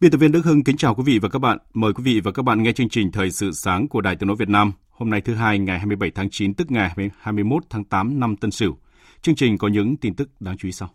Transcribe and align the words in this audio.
Biên 0.00 0.10
tập 0.10 0.18
viên 0.18 0.32
Đức 0.32 0.44
Hưng 0.44 0.64
kính 0.64 0.76
chào 0.76 0.94
quý 0.94 1.02
vị 1.06 1.18
và 1.18 1.28
các 1.28 1.38
bạn. 1.38 1.58
Mời 1.74 1.92
quý 1.92 2.02
vị 2.04 2.20
và 2.20 2.32
các 2.32 2.42
bạn 2.42 2.62
nghe 2.62 2.72
chương 2.72 2.88
trình 2.88 3.12
Thời 3.12 3.30
sự 3.30 3.52
sáng 3.52 3.88
của 3.88 4.00
Đài 4.00 4.16
Tiếng 4.16 4.26
nói 4.26 4.36
Việt 4.36 4.48
Nam. 4.48 4.72
Hôm 4.90 5.10
nay 5.10 5.20
thứ 5.20 5.34
hai, 5.34 5.58
ngày 5.58 5.78
27 5.78 6.10
tháng 6.14 6.30
9 6.30 6.54
tức 6.54 6.70
ngày 6.70 6.90
21 7.20 7.62
tháng 7.70 7.84
8 7.84 8.20
năm 8.20 8.36
Tân 8.36 8.50
Sửu. 8.50 8.76
Chương 9.22 9.34
trình 9.34 9.58
có 9.58 9.68
những 9.68 9.96
tin 9.96 10.14
tức 10.14 10.30
đáng 10.40 10.56
chú 10.58 10.68
ý 10.68 10.72
sau. 10.72 10.88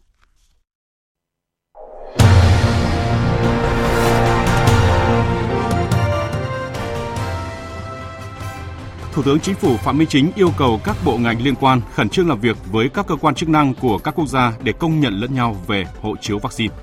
Thủ 9.13 9.23
tướng 9.23 9.39
Chính 9.39 9.55
phủ 9.55 9.77
Phạm 9.77 9.97
Minh 9.97 10.07
Chính 10.07 10.31
yêu 10.35 10.51
cầu 10.57 10.81
các 10.83 10.97
bộ 11.05 11.17
ngành 11.17 11.41
liên 11.41 11.55
quan 11.55 11.81
khẩn 11.93 12.09
trương 12.09 12.29
làm 12.29 12.39
việc 12.39 12.57
với 12.71 12.89
các 12.89 13.07
cơ 13.07 13.15
quan 13.15 13.35
chức 13.35 13.49
năng 13.49 13.73
của 13.73 13.97
các 13.97 14.15
quốc 14.15 14.27
gia 14.27 14.53
để 14.63 14.73
công 14.79 14.99
nhận 14.99 15.13
lẫn 15.13 15.33
nhau 15.33 15.57
về 15.67 15.85
hộ 16.01 16.15
chiếu 16.21 16.39
vaccine. 16.39 16.73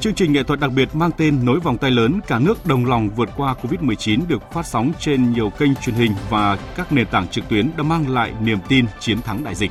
Chương 0.00 0.14
trình 0.14 0.32
nghệ 0.32 0.42
thuật 0.42 0.60
đặc 0.60 0.70
biệt 0.72 0.94
mang 0.94 1.10
tên 1.16 1.44
Nối 1.44 1.60
vòng 1.60 1.78
tay 1.78 1.90
lớn 1.90 2.20
cả 2.26 2.38
nước 2.38 2.66
đồng 2.66 2.86
lòng 2.86 3.10
vượt 3.16 3.28
qua 3.36 3.54
Covid-19 3.62 4.20
được 4.28 4.52
phát 4.52 4.66
sóng 4.66 4.92
trên 5.00 5.32
nhiều 5.32 5.50
kênh 5.50 5.74
truyền 5.74 5.94
hình 5.94 6.14
và 6.30 6.58
các 6.76 6.92
nền 6.92 7.06
tảng 7.06 7.28
trực 7.28 7.48
tuyến 7.48 7.70
đã 7.76 7.82
mang 7.82 8.08
lại 8.08 8.32
niềm 8.40 8.58
tin 8.68 8.86
chiến 9.00 9.22
thắng 9.22 9.44
đại 9.44 9.54
dịch. 9.54 9.70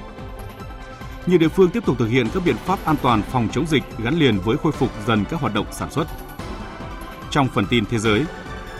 Nhiều 1.25 1.38
địa 1.38 1.47
phương 1.47 1.69
tiếp 1.69 1.85
tục 1.85 1.95
thực 2.00 2.09
hiện 2.09 2.27
các 2.33 2.44
biện 2.45 2.55
pháp 2.55 2.85
an 2.85 2.95
toàn 3.02 3.22
phòng 3.22 3.47
chống 3.52 3.66
dịch 3.67 3.83
gắn 4.03 4.19
liền 4.19 4.39
với 4.39 4.57
khôi 4.57 4.72
phục 4.72 4.89
dần 5.07 5.25
các 5.30 5.39
hoạt 5.41 5.53
động 5.53 5.66
sản 5.72 5.91
xuất. 5.91 6.07
Trong 7.31 7.47
phần 7.47 7.66
tin 7.69 7.85
thế 7.85 8.00
giới, 8.00 8.25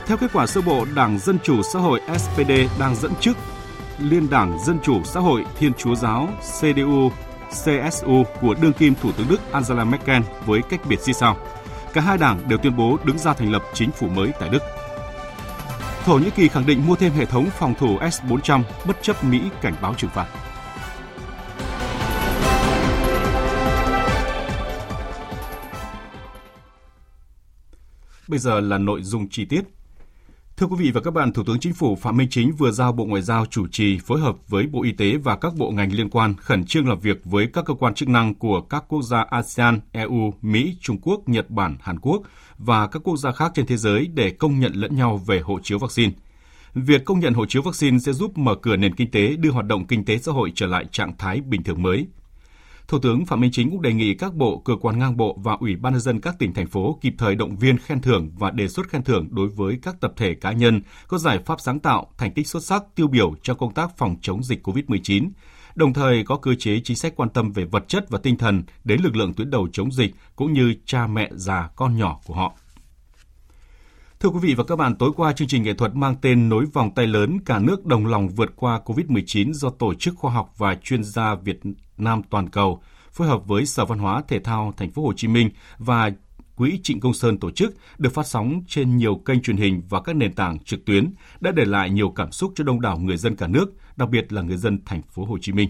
theo 0.08 0.18
kết 0.18 0.30
quả 0.34 0.48
sơ 0.48 0.62
bộ, 0.62 0.86
Đảng 0.96 1.20
Dân 1.20 1.38
Chủ 1.44 1.62
Xã 1.74 1.80
hội 1.80 2.02
SPD 2.18 2.52
đang 2.80 2.96
dẫn 2.96 3.12
trước 3.20 3.38
Liên 4.00 4.30
đảng 4.30 4.64
Dân 4.66 4.80
Chủ 4.84 5.04
Xã 5.04 5.20
hội 5.20 5.46
Thiên 5.58 5.74
Chúa 5.74 5.96
Giáo 5.96 6.30
CDU 6.60 7.12
CSU 7.50 8.24
của 8.42 8.56
đương 8.62 8.74
kim 8.74 8.96
Thủ 8.96 9.12
tướng 9.12 9.28
Đức 9.30 9.52
Angela 9.52 9.84
Merkel 9.84 10.22
với 10.46 10.62
cách 10.70 10.82
biệt 10.90 11.00
như 11.06 11.14
sau. 11.14 11.38
Cả 11.94 12.02
hai 12.02 12.18
đảng 12.18 12.50
đều 12.50 12.58
tuyên 12.58 12.78
bố 12.78 12.98
đứng 13.04 13.18
ra 13.18 13.34
thành 13.34 13.52
lập 13.52 13.64
chính 13.74 13.92
phủ 13.92 14.08
mới 14.08 14.32
tại 14.40 14.50
Đức. 14.50 14.64
Thổ 16.06 16.18
Nhĩ 16.18 16.30
Kỳ 16.30 16.48
khẳng 16.48 16.66
định 16.66 16.88
mua 16.88 16.96
thêm 16.96 17.12
hệ 17.12 17.26
thống 17.26 17.50
phòng 17.60 17.74
thủ 17.80 17.98
S-400 17.98 18.64
bất 18.88 18.98
chấp 19.02 19.24
Mỹ 19.24 19.42
cảnh 19.62 19.74
báo 19.82 19.94
trừng 19.94 20.10
phạt. 20.10 20.28
Bây 28.28 28.40
giờ 28.40 28.60
là 28.60 28.78
nội 28.78 29.04
dung 29.04 29.30
chi 29.30 29.46
tiết. 29.46 29.62
Thưa 30.60 30.68
quý 30.68 30.76
vị 30.80 30.92
và 30.92 31.02
các 31.02 31.12
bạn, 31.12 31.34
Thủ 31.34 31.44
tướng 31.44 31.60
Chính 31.60 31.74
phủ 31.74 31.96
Phạm 31.96 32.18
Minh 32.18 32.28
Chính 32.32 32.52
vừa 32.52 32.72
giao 32.72 32.92
Bộ 32.92 33.06
Ngoại 33.06 33.22
giao 33.22 33.46
chủ 33.46 33.68
trì 33.68 34.00
phối 34.00 34.20
hợp 34.20 34.36
với 34.48 34.68
Bộ 34.68 34.84
Y 34.84 34.92
tế 34.92 35.18
và 35.18 35.36
các 35.36 35.54
bộ 35.56 35.72
ngành 35.72 35.94
liên 35.94 36.10
quan 36.10 36.34
khẩn 36.38 36.66
trương 36.66 36.88
làm 36.88 37.00
việc 37.00 37.22
với 37.24 37.48
các 37.54 37.66
cơ 37.66 37.74
quan 37.74 37.94
chức 37.94 38.10
năng 38.10 38.36
của 38.36 38.62
các 38.62 38.84
quốc 38.88 39.02
gia 39.02 39.22
ASEAN, 39.30 39.80
EU, 39.92 40.34
Mỹ, 40.42 40.76
Trung 40.82 40.98
Quốc, 41.02 41.30
Nhật 41.30 41.50
Bản, 41.50 41.78
Hàn 41.82 42.00
Quốc 42.00 42.22
và 42.58 42.88
các 42.88 43.02
quốc 43.04 43.18
gia 43.18 43.32
khác 43.32 43.52
trên 43.56 43.66
thế 43.66 43.78
giới 43.78 44.08
để 44.14 44.30
công 44.30 44.60
nhận 44.60 44.74
lẫn 44.74 44.96
nhau 44.96 45.22
về 45.28 45.40
hộ 45.40 45.60
chiếu 45.64 45.80
vaccine. 45.80 46.14
Việc 46.74 47.06
công 47.06 47.20
nhận 47.20 47.34
hộ 47.34 47.46
chiếu 47.46 47.62
vaccine 47.62 48.00
sẽ 48.00 48.14
giúp 48.14 48.38
mở 48.38 48.56
cửa 48.56 48.76
nền 48.76 48.96
kinh 48.96 49.12
tế, 49.12 49.36
đưa 49.36 49.52
hoạt 49.52 49.66
động 49.66 49.88
kinh 49.88 50.06
tế 50.06 50.18
xã 50.18 50.32
hội 50.32 50.52
trở 50.56 50.68
lại 50.68 50.86
trạng 50.92 51.18
thái 51.18 51.42
bình 51.42 51.64
thường 51.64 51.82
mới– 51.82 52.08
Thủ 52.90 53.00
tướng 53.00 53.26
Phạm 53.26 53.40
Minh 53.40 53.52
Chính 53.52 53.72
cũng 53.72 53.82
đề 53.82 53.94
nghị 53.94 54.14
các 54.14 54.36
bộ, 54.36 54.62
cơ 54.66 54.76
quan 54.82 55.00
ngang 55.00 55.18
bộ 55.18 55.38
và 55.44 55.58
Ủy 55.60 55.76
ban 55.76 55.94
nhân 55.94 56.02
dân 56.02 56.22
các 56.22 56.36
tỉnh 56.40 56.54
thành 56.54 56.68
phố 56.68 57.00
kịp 57.02 57.14
thời 57.18 57.36
động 57.36 57.56
viên 57.56 57.78
khen 57.78 58.02
thưởng 58.02 58.32
và 58.38 58.52
đề 58.52 58.68
xuất 58.68 58.90
khen 58.90 59.04
thưởng 59.04 59.28
đối 59.32 59.48
với 59.48 59.80
các 59.82 59.96
tập 60.02 60.14
thể 60.16 60.34
cá 60.34 60.52
nhân 60.52 60.82
có 61.08 61.18
giải 61.18 61.40
pháp 61.46 61.62
sáng 61.62 61.80
tạo, 61.80 62.08
thành 62.18 62.34
tích 62.34 62.48
xuất 62.48 62.64
sắc, 62.64 62.84
tiêu 62.96 63.08
biểu 63.08 63.34
trong 63.44 63.58
công 63.58 63.74
tác 63.74 63.98
phòng 63.98 64.16
chống 64.22 64.44
dịch 64.44 64.68
COVID-19, 64.68 65.30
đồng 65.76 65.94
thời 65.94 66.24
có 66.24 66.38
cơ 66.38 66.56
chế 66.56 66.82
chính 66.84 66.98
sách 66.98 67.14
quan 67.16 67.30
tâm 67.30 67.52
về 67.52 67.66
vật 67.66 67.84
chất 67.88 68.10
và 68.10 68.20
tinh 68.24 68.38
thần 68.38 68.64
đến 68.84 69.02
lực 69.04 69.16
lượng 69.16 69.34
tuyến 69.34 69.50
đầu 69.50 69.68
chống 69.72 69.92
dịch 69.92 70.16
cũng 70.36 70.54
như 70.54 70.76
cha 70.86 71.08
mẹ 71.08 71.30
già 71.32 71.70
con 71.76 71.98
nhỏ 71.98 72.20
của 72.26 72.34
họ. 72.34 72.54
Thưa 74.20 74.30
quý 74.30 74.40
vị 74.42 74.54
và 74.54 74.64
các 74.64 74.76
bạn, 74.76 74.96
tối 74.96 75.12
qua 75.16 75.34
chương 75.34 75.48
trình 75.48 75.64
nghệ 75.64 75.74
thuật 75.74 75.96
mang 75.96 76.16
tên 76.22 76.50
Nối 76.50 76.66
vòng 76.66 76.94
tay 76.96 77.08
lớn 77.08 77.40
cả 77.46 77.60
nước 77.60 77.86
đồng 77.86 78.06
lòng 78.06 78.30
vượt 78.30 78.54
qua 78.56 78.80
COVID-19 78.86 79.54
do 79.54 79.70
Tổ 79.70 79.94
chức 79.94 80.16
Khoa 80.18 80.32
học 80.32 80.54
và 80.58 80.76
Chuyên 80.76 81.04
gia 81.04 81.36
Việt 81.36 81.60
Nam 81.98 82.22
toàn 82.30 82.50
cầu 82.50 82.82
phối 83.12 83.28
hợp 83.28 83.48
với 83.48 83.66
Sở 83.66 83.86
Văn 83.86 84.00
hóa 84.00 84.24
Thể 84.28 84.40
thao 84.40 84.74
Thành 84.78 84.92
phố 84.92 85.04
Hồ 85.04 85.14
Chí 85.14 85.28
Minh 85.28 85.50
và 85.78 86.12
Quỹ 86.56 86.80
Trịnh 86.84 87.00
Công 87.00 87.14
Sơn 87.14 87.38
tổ 87.38 87.52
chức 87.52 87.76
được 87.98 88.14
phát 88.14 88.28
sóng 88.28 88.64
trên 88.68 88.98
nhiều 88.98 89.16
kênh 89.16 89.42
truyền 89.42 89.58
hình 89.58 89.82
và 89.90 90.02
các 90.02 90.16
nền 90.16 90.34
tảng 90.34 90.60
trực 90.60 90.86
tuyến 90.86 91.14
đã 91.40 91.52
để 91.52 91.66
lại 91.66 91.90
nhiều 91.90 92.10
cảm 92.10 92.32
xúc 92.32 92.52
cho 92.56 92.64
đông 92.64 92.82
đảo 92.82 92.98
người 92.98 93.18
dân 93.18 93.36
cả 93.36 93.48
nước, 93.48 93.66
đặc 93.96 94.10
biệt 94.10 94.34
là 94.34 94.42
người 94.42 94.58
dân 94.58 94.80
Thành 94.86 95.02
phố 95.02 95.26
Hồ 95.26 95.38
Chí 95.42 95.52
Minh. 95.52 95.70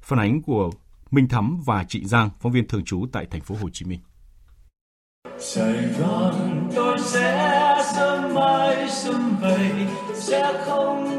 Phản 0.00 0.18
ánh 0.18 0.42
của 0.42 0.70
Minh 1.10 1.28
Thắm 1.28 1.60
và 1.66 1.84
Trịnh 1.84 2.08
Giang, 2.08 2.30
phóng 2.40 2.52
viên 2.52 2.68
thường 2.68 2.84
trú 2.84 3.06
tại 3.12 3.26
Thành 3.30 3.40
phố 3.40 3.54
Hồ 3.62 3.68
Chí 3.72 3.84
Minh. 3.84 4.00
Sài 5.38 5.88
Gòn 5.98 6.68
tôi 6.74 6.98
sẽ 6.98 7.67
sớm 7.94 8.34
mai 8.34 8.88
xuân 8.90 9.36
về 9.42 9.70
sẽ 10.14 10.52
không 10.66 11.18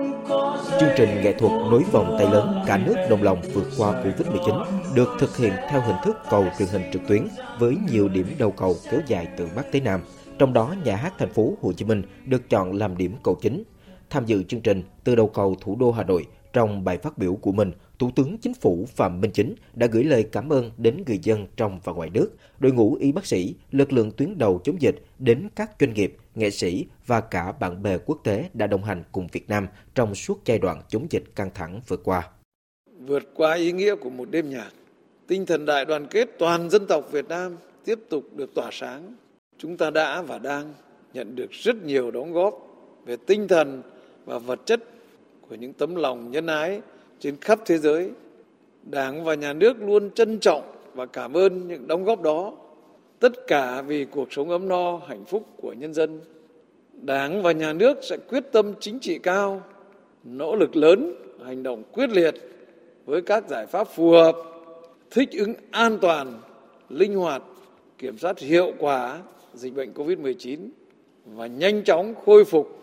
Chương 0.80 0.90
trình 0.98 1.22
nghệ 1.22 1.34
thuật 1.34 1.52
nối 1.52 1.84
vòng 1.92 2.16
tay 2.20 2.28
lớn 2.32 2.64
cả 2.68 2.78
nước 2.78 2.96
đồng 3.10 3.24
lòng 3.24 3.42
vượt 3.54 3.68
qua 3.78 4.04
Covid-19 4.04 4.64
được 4.96 5.10
thực 5.20 5.38
hiện 5.38 5.54
theo 5.70 5.82
hình 5.82 5.96
thức 6.04 6.18
cầu 6.30 6.46
truyền 6.60 6.68
hình 6.70 6.82
trực 6.94 7.02
tuyến 7.08 7.28
với 7.60 7.78
nhiều 7.92 8.08
điểm 8.08 8.28
đầu 8.38 8.52
cầu 8.52 8.76
kéo 8.92 9.00
dài 9.08 9.28
từ 9.38 9.50
Bắc 9.56 9.72
tới 9.72 9.82
Nam. 9.82 10.02
Trong 10.40 10.54
đó, 10.54 10.76
nhà 10.86 10.96
hát 10.96 11.14
thành 11.18 11.34
phố 11.34 11.54
Hồ 11.62 11.74
Chí 11.74 11.86
Minh 11.86 12.04
được 12.26 12.50
chọn 12.50 12.74
làm 12.74 12.98
điểm 12.98 13.16
cầu 13.24 13.36
chính. 13.42 13.64
Tham 14.10 14.26
dự 14.26 14.44
chương 14.44 14.62
trình 14.62 14.84
từ 15.04 15.16
đầu 15.16 15.28
cầu 15.28 15.56
thủ 15.62 15.76
đô 15.76 15.92
Hà 15.92 16.04
Nội, 16.04 16.26
trong 16.54 16.84
bài 16.84 16.98
phát 16.98 17.18
biểu 17.18 17.36
của 17.36 17.52
mình, 17.52 17.72
Thủ 18.00 18.12
tướng 18.16 18.38
Chính 18.38 18.54
phủ 18.54 18.86
Phạm 18.96 19.22
Minh 19.22 19.32
Chính 19.32 19.56
đã 19.74 19.88
gửi 19.88 20.04
lời 20.04 20.24
cảm 20.24 20.54
ơn 20.54 20.72
đến 20.78 21.04
người 21.08 21.20
dân 21.24 21.48
trong 21.58 21.80
và 21.84 21.94
ngoài 21.94 22.10
nước, 22.10 22.30
đội 22.60 22.72
ngũ 22.72 22.96
y 22.96 23.12
bác 23.12 23.26
sĩ, 23.26 23.56
lực 23.72 23.94
lượng 23.94 24.12
tuyến 24.12 24.38
đầu 24.38 24.62
chống 24.64 24.82
dịch, 24.82 24.96
đến 25.20 25.50
các 25.56 25.72
doanh 25.80 25.94
nghiệp, 25.94 26.18
nghệ 26.40 26.52
sĩ 26.52 26.86
và 27.08 27.22
cả 27.22 27.52
bạn 27.52 27.84
bè 27.84 27.98
quốc 28.06 28.20
tế 28.24 28.50
đã 28.54 28.68
đồng 28.68 28.84
hành 28.84 29.04
cùng 29.12 29.28
Việt 29.32 29.50
Nam 29.50 29.68
trong 29.96 30.16
suốt 30.16 30.40
giai 30.46 30.60
đoạn 30.60 30.82
chống 30.88 31.08
dịch 31.10 31.24
căng 31.36 31.50
thẳng 31.54 31.82
vừa 31.88 31.98
qua. 31.98 32.30
Vượt 33.00 33.24
qua 33.36 33.54
ý 33.54 33.72
nghĩa 33.72 33.96
của 33.96 34.10
một 34.10 34.30
đêm 34.32 34.50
nhạc, 34.50 34.70
tinh 35.28 35.46
thần 35.46 35.66
đại 35.66 35.86
đoàn 35.86 36.08
kết 36.10 36.30
toàn 36.40 36.70
dân 36.70 36.88
tộc 36.88 37.12
Việt 37.12 37.28
Nam 37.28 37.58
tiếp 37.86 38.00
tục 38.10 38.24
được 38.36 38.56
tỏa 38.56 38.70
sáng. 38.72 39.16
Chúng 39.58 39.78
ta 39.78 39.90
đã 39.90 40.22
và 40.22 40.40
đang 40.40 40.74
nhận 41.14 41.36
được 41.36 41.52
rất 41.52 41.84
nhiều 41.84 42.12
đóng 42.12 42.34
góp 42.34 42.68
về 43.06 43.18
tinh 43.28 43.48
thần 43.48 43.82
và 44.26 44.40
vật 44.40 44.60
chất 44.66 44.84
của 45.50 45.56
những 45.56 45.74
tấm 45.74 45.96
lòng 45.96 46.32
nhân 46.32 46.48
ái 46.48 46.82
trên 47.20 47.36
khắp 47.42 47.60
thế 47.66 47.78
giới. 47.78 48.12
Đảng 48.84 49.24
và 49.24 49.34
nhà 49.34 49.54
nước 49.54 49.82
luôn 49.82 50.12
trân 50.12 50.40
trọng 50.40 50.76
và 50.94 51.06
cảm 51.06 51.34
ơn 51.34 51.68
những 51.68 51.88
đóng 51.88 52.04
góp 52.04 52.22
đó, 52.22 52.54
tất 53.20 53.48
cả 53.48 53.82
vì 53.82 54.06
cuộc 54.06 54.34
sống 54.34 54.50
ấm 54.50 54.68
no, 54.68 54.98
hạnh 55.08 55.26
phúc 55.26 55.46
của 55.58 55.74
nhân 55.74 55.94
dân. 55.94 56.22
Đảng 56.94 57.42
và 57.42 57.52
nhà 57.52 57.74
nước 57.74 57.98
sẽ 58.02 58.18
quyết 58.30 58.44
tâm 58.52 58.74
chính 58.80 59.00
trị 59.00 59.20
cao, 59.20 59.62
nỗ 60.24 60.56
lực 60.56 60.76
lớn, 60.76 61.14
hành 61.46 61.64
động 61.64 61.84
quyết 61.92 62.10
liệt 62.10 62.36
với 63.06 63.22
các 63.22 63.48
giải 63.50 63.66
pháp 63.66 63.88
phù 63.88 64.12
hợp, 64.12 64.36
thích 65.12 65.30
ứng 65.32 65.54
an 65.72 65.98
toàn, 66.02 66.42
linh 66.90 67.16
hoạt, 67.16 67.44
kiểm 67.98 68.18
soát 68.18 68.40
hiệu 68.40 68.72
quả 68.80 69.20
dịch 69.54 69.76
bệnh 69.76 69.94
COVID-19 69.94 70.70
và 71.26 71.48
nhanh 71.48 71.84
chóng 71.84 72.16
khôi 72.26 72.46
phục, 72.46 72.80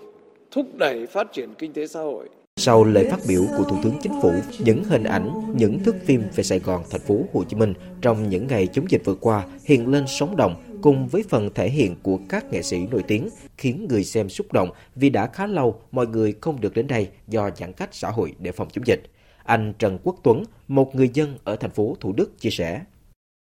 thúc 0.51 0.67
đẩy 0.77 1.07
phát 1.07 1.33
triển 1.33 1.49
kinh 1.59 1.73
tế 1.73 1.87
xã 1.87 2.01
hội. 2.01 2.29
Sau 2.61 2.85
lời 2.85 3.09
phát 3.11 3.21
biểu 3.29 3.47
của 3.57 3.65
Thủ 3.65 3.79
tướng 3.83 3.99
Chính 4.03 4.13
phủ, 4.23 4.33
những 4.59 4.85
hình 4.85 5.05
ảnh, 5.05 5.55
những 5.57 5.85
thước 5.85 5.97
phim 6.05 6.23
về 6.35 6.45
Sài 6.45 6.59
Gòn, 6.59 6.85
thành 6.91 7.01
phố 7.01 7.19
Hồ 7.33 7.45
Chí 7.45 7.57
Minh 7.57 7.75
trong 8.01 8.29
những 8.29 8.47
ngày 8.47 8.69
chống 8.73 8.91
dịch 8.91 9.03
vừa 9.05 9.15
qua 9.15 9.47
hiện 9.65 9.89
lên 9.89 10.05
sống 10.07 10.37
động 10.37 10.79
cùng 10.83 11.09
với 11.09 11.25
phần 11.29 11.51
thể 11.55 11.71
hiện 11.71 11.97
của 12.03 12.19
các 12.29 12.45
nghệ 12.53 12.63
sĩ 12.63 12.87
nổi 12.91 13.03
tiếng 13.09 13.29
khiến 13.59 13.87
người 13.91 14.05
xem 14.05 14.29
xúc 14.29 14.53
động 14.53 14.71
vì 14.95 15.11
đã 15.11 15.27
khá 15.27 15.47
lâu 15.47 15.81
mọi 15.93 16.07
người 16.07 16.35
không 16.41 16.61
được 16.61 16.75
đến 16.75 16.87
đây 16.87 17.09
do 17.29 17.51
giãn 17.57 17.73
cách 17.73 17.89
xã 17.93 18.11
hội 18.11 18.35
để 18.39 18.53
phòng 18.53 18.69
chống 18.73 18.87
dịch. 18.87 19.03
Anh 19.45 19.73
Trần 19.79 19.99
Quốc 20.03 20.17
Tuấn, 20.23 20.45
một 20.69 20.95
người 20.95 21.11
dân 21.15 21.39
ở 21.45 21.57
thành 21.57 21.71
phố 21.71 21.97
Thủ 22.01 22.13
Đức 22.13 22.41
chia 22.41 22.51
sẻ. 22.51 22.81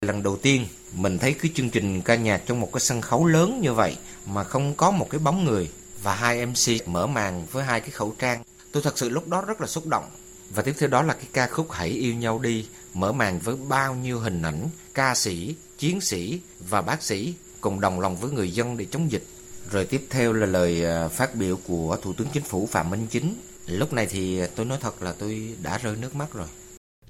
Lần 0.06 0.24
đầu 0.24 0.38
tiên 0.42 0.66
mình 0.98 1.18
thấy 1.18 1.34
cái 1.34 1.52
chương 1.54 1.70
trình 1.70 2.02
ca 2.02 2.16
nhạc 2.16 2.42
trong 2.46 2.60
một 2.60 2.70
cái 2.74 2.80
sân 2.80 3.02
khấu 3.02 3.26
lớn 3.26 3.60
như 3.62 3.74
vậy 3.74 3.98
mà 4.28 4.44
không 4.44 4.74
có 4.78 4.92
một 4.92 5.10
cái 5.10 5.20
bóng 5.24 5.46
người 5.46 5.70
và 6.02 6.16
hai 6.16 6.46
MC 6.46 6.88
mở 6.88 7.08
màn 7.08 7.46
với 7.52 7.64
hai 7.64 7.82
cái 7.82 7.90
khẩu 7.90 8.14
trang. 8.20 8.44
Tôi 8.74 8.84
thật 8.84 8.98
sự 8.98 9.10
lúc 9.10 9.28
đó 9.28 9.44
rất 9.48 9.62
là 9.62 9.68
xúc 9.68 9.88
động. 9.88 10.06
Và 10.50 10.64
tiếp 10.64 10.74
theo 10.80 10.90
đó 10.90 11.02
là 11.02 11.14
cái 11.14 11.28
ca 11.34 11.48
khúc 11.48 11.72
Hãy 11.72 11.90
yêu 11.90 12.14
nhau 12.14 12.40
đi, 12.40 12.66
mở 12.94 13.12
màn 13.12 13.40
với 13.40 13.56
bao 13.70 13.96
nhiêu 13.96 14.20
hình 14.20 14.42
ảnh 14.42 14.68
ca 14.94 15.16
sĩ, 15.16 15.56
chiến 15.78 16.02
sĩ 16.02 16.40
và 16.70 16.82
bác 16.82 17.04
sĩ 17.04 17.34
cùng 17.62 17.80
đồng 17.80 18.00
lòng 18.00 18.16
với 18.16 18.32
người 18.32 18.52
dân 18.52 18.78
để 18.78 18.86
chống 18.92 19.12
dịch. 19.12 19.24
Rồi 19.72 19.86
tiếp 19.86 20.02
theo 20.10 20.34
là 20.34 20.46
lời 20.46 20.86
à, 20.86 21.08
phát 21.08 21.36
biểu 21.36 21.58
của 21.68 21.98
Thủ 22.02 22.14
tướng 22.14 22.28
Chính 22.34 22.44
phủ 22.44 22.66
Phạm 22.66 22.90
Minh 22.90 23.08
Chính. 23.10 23.36
Lúc 23.68 23.94
này 23.94 24.08
thì 24.10 24.42
tôi 24.56 24.66
nói 24.66 24.78
thật 24.82 25.02
là 25.02 25.14
tôi 25.20 25.56
đã 25.64 25.78
rơi 25.78 25.96
nước 26.02 26.16
mắt 26.16 26.34
rồi. 26.34 26.48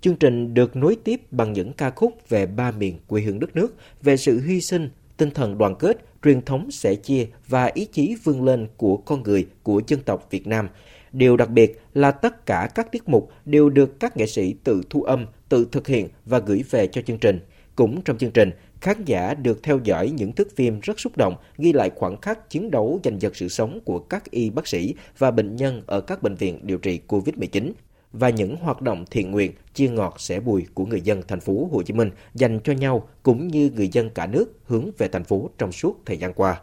Chương 0.01 0.15
trình 0.15 0.53
được 0.53 0.75
nối 0.75 0.97
tiếp 1.03 1.21
bằng 1.31 1.53
những 1.53 1.73
ca 1.73 1.89
khúc 1.89 2.29
về 2.29 2.45
ba 2.45 2.71
miền 2.71 2.99
quê 3.07 3.21
hương 3.21 3.39
đất 3.39 3.55
nước, 3.55 3.75
về 4.01 4.17
sự 4.17 4.41
hy 4.41 4.61
sinh, 4.61 4.89
tinh 5.17 5.31
thần 5.31 5.57
đoàn 5.57 5.75
kết, 5.75 5.97
truyền 6.23 6.41
thống 6.41 6.71
sẻ 6.71 6.95
chia 6.95 7.27
và 7.47 7.65
ý 7.73 7.85
chí 7.85 8.15
vươn 8.23 8.45
lên 8.45 8.67
của 8.77 8.97
con 8.97 9.23
người 9.23 9.47
của 9.63 9.81
dân 9.87 9.99
tộc 10.01 10.27
Việt 10.29 10.47
Nam. 10.47 10.69
Điều 11.13 11.37
đặc 11.37 11.49
biệt 11.49 11.81
là 11.93 12.11
tất 12.11 12.45
cả 12.45 12.69
các 12.75 12.91
tiết 12.91 13.09
mục 13.09 13.31
đều 13.45 13.69
được 13.69 13.99
các 13.99 14.17
nghệ 14.17 14.25
sĩ 14.25 14.55
tự 14.63 14.81
thu 14.89 15.03
âm, 15.03 15.25
tự 15.49 15.67
thực 15.71 15.87
hiện 15.87 16.09
và 16.25 16.39
gửi 16.39 16.63
về 16.69 16.87
cho 16.87 17.01
chương 17.01 17.17
trình. 17.17 17.39
Cũng 17.75 18.01
trong 18.01 18.17
chương 18.17 18.31
trình, 18.31 18.51
khán 18.81 19.05
giả 19.05 19.33
được 19.33 19.63
theo 19.63 19.79
dõi 19.83 20.09
những 20.09 20.31
thước 20.31 20.55
phim 20.55 20.79
rất 20.79 20.99
xúc 20.99 21.17
động, 21.17 21.35
ghi 21.57 21.73
lại 21.73 21.89
khoảnh 21.95 22.21
khắc 22.21 22.49
chiến 22.49 22.71
đấu 22.71 22.99
giành 23.03 23.21
giật 23.21 23.35
sự 23.35 23.47
sống 23.47 23.79
của 23.85 23.99
các 23.99 24.31
y 24.31 24.49
bác 24.49 24.67
sĩ 24.67 24.95
và 25.17 25.31
bệnh 25.31 25.55
nhân 25.55 25.81
ở 25.87 26.01
các 26.01 26.23
bệnh 26.23 26.35
viện 26.35 26.59
điều 26.63 26.77
trị 26.77 26.99
COVID-19 27.07 27.71
và 28.11 28.29
những 28.29 28.55
hoạt 28.55 28.81
động 28.81 29.05
thiện 29.11 29.31
nguyện 29.31 29.51
chia 29.73 29.89
ngọt 29.89 30.15
sẻ 30.17 30.39
bùi 30.39 30.65
của 30.73 30.85
người 30.85 31.01
dân 31.01 31.21
thành 31.27 31.39
phố 31.39 31.69
Hồ 31.71 31.83
Chí 31.83 31.93
Minh 31.93 32.09
dành 32.33 32.59
cho 32.63 32.73
nhau 32.73 33.07
cũng 33.23 33.47
như 33.47 33.71
người 33.75 33.89
dân 33.91 34.09
cả 34.09 34.27
nước 34.27 34.45
hướng 34.65 34.89
về 34.97 35.07
thành 35.07 35.23
phố 35.23 35.49
trong 35.57 35.71
suốt 35.71 35.99
thời 36.05 36.17
gian 36.17 36.33
qua. 36.33 36.61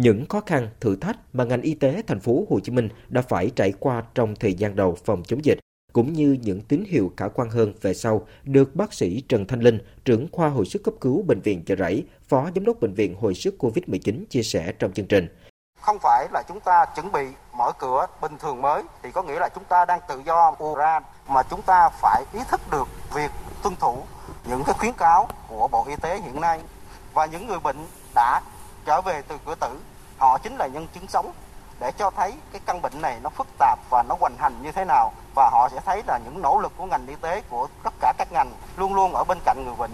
Những 0.00 0.26
khó 0.28 0.40
khăn, 0.46 0.68
thử 0.80 0.96
thách 0.96 1.16
mà 1.32 1.44
ngành 1.44 1.62
y 1.62 1.74
tế 1.74 2.02
thành 2.06 2.20
phố 2.20 2.44
Hồ 2.50 2.60
Chí 2.60 2.72
Minh 2.72 2.88
đã 3.08 3.22
phải 3.22 3.50
trải 3.56 3.72
qua 3.80 4.02
trong 4.14 4.34
thời 4.36 4.54
gian 4.54 4.76
đầu 4.76 4.96
phòng 5.04 5.22
chống 5.22 5.44
dịch 5.44 5.58
cũng 5.92 6.12
như 6.12 6.38
những 6.42 6.60
tín 6.60 6.84
hiệu 6.88 7.12
khả 7.16 7.28
quan 7.28 7.50
hơn 7.50 7.72
về 7.82 7.94
sau 7.94 8.26
được 8.44 8.74
bác 8.74 8.92
sĩ 8.92 9.22
Trần 9.28 9.46
Thanh 9.46 9.60
Linh, 9.60 9.78
trưởng 10.04 10.28
khoa 10.32 10.48
hồi 10.48 10.66
sức 10.66 10.82
cấp 10.84 10.94
cứu 11.00 11.22
bệnh 11.22 11.40
viện 11.40 11.64
Chợ 11.66 11.74
Rẫy, 11.78 12.06
phó 12.28 12.50
giám 12.54 12.64
đốc 12.64 12.80
bệnh 12.80 12.94
viện 12.94 13.16
hồi 13.20 13.34
sức 13.34 13.54
COVID-19 13.58 14.24
chia 14.30 14.42
sẻ 14.42 14.72
trong 14.78 14.92
chương 14.92 15.06
trình. 15.06 15.28
Không 15.80 15.98
phải 16.02 16.28
là 16.32 16.42
chúng 16.48 16.60
ta 16.60 16.84
chuẩn 16.96 17.12
bị 17.12 17.26
mở 17.58 17.72
cửa 17.78 18.06
bình 18.22 18.32
thường 18.38 18.62
mới 18.62 18.82
thì 19.02 19.10
có 19.10 19.22
nghĩa 19.22 19.38
là 19.38 19.48
chúng 19.54 19.64
ta 19.64 19.84
đang 19.84 20.00
tự 20.08 20.22
do 20.26 20.56
ra 20.78 21.00
mà 21.28 21.42
chúng 21.50 21.62
ta 21.62 21.88
phải 22.02 22.24
ý 22.32 22.40
thức 22.50 22.60
được 22.70 22.88
việc 23.14 23.30
tuân 23.62 23.76
thủ 23.76 24.02
những 24.48 24.62
cái 24.66 24.74
khuyến 24.78 24.92
cáo 24.92 25.28
của 25.48 25.68
Bộ 25.68 25.84
Y 25.88 25.96
tế 25.96 26.20
hiện 26.20 26.40
nay 26.40 26.60
và 27.14 27.26
những 27.26 27.46
người 27.46 27.58
bệnh 27.58 27.76
đã 28.14 28.40
trở 28.88 29.00
về 29.00 29.22
từ 29.28 29.36
cửa 29.46 29.54
tử 29.60 29.68
họ 30.18 30.38
chính 30.38 30.56
là 30.56 30.66
nhân 30.66 30.86
chứng 30.94 31.06
sống 31.08 31.32
để 31.80 31.90
cho 31.98 32.10
thấy 32.10 32.32
cái 32.52 32.60
căn 32.66 32.82
bệnh 32.82 33.02
này 33.02 33.18
nó 33.22 33.30
phức 33.30 33.46
tạp 33.58 33.78
và 33.90 34.04
nó 34.08 34.16
hoành 34.20 34.36
hành 34.38 34.52
như 34.62 34.72
thế 34.72 34.84
nào 34.84 35.12
và 35.34 35.50
họ 35.52 35.68
sẽ 35.72 35.80
thấy 35.86 36.02
là 36.06 36.20
những 36.24 36.42
nỗ 36.42 36.60
lực 36.60 36.72
của 36.76 36.86
ngành 36.86 37.06
y 37.06 37.14
tế 37.20 37.42
của 37.50 37.68
tất 37.84 37.94
cả 38.00 38.12
các 38.18 38.32
ngành 38.32 38.50
luôn 38.76 38.94
luôn 38.94 39.14
ở 39.14 39.24
bên 39.24 39.38
cạnh 39.44 39.64
người 39.64 39.74
bệnh. 39.78 39.90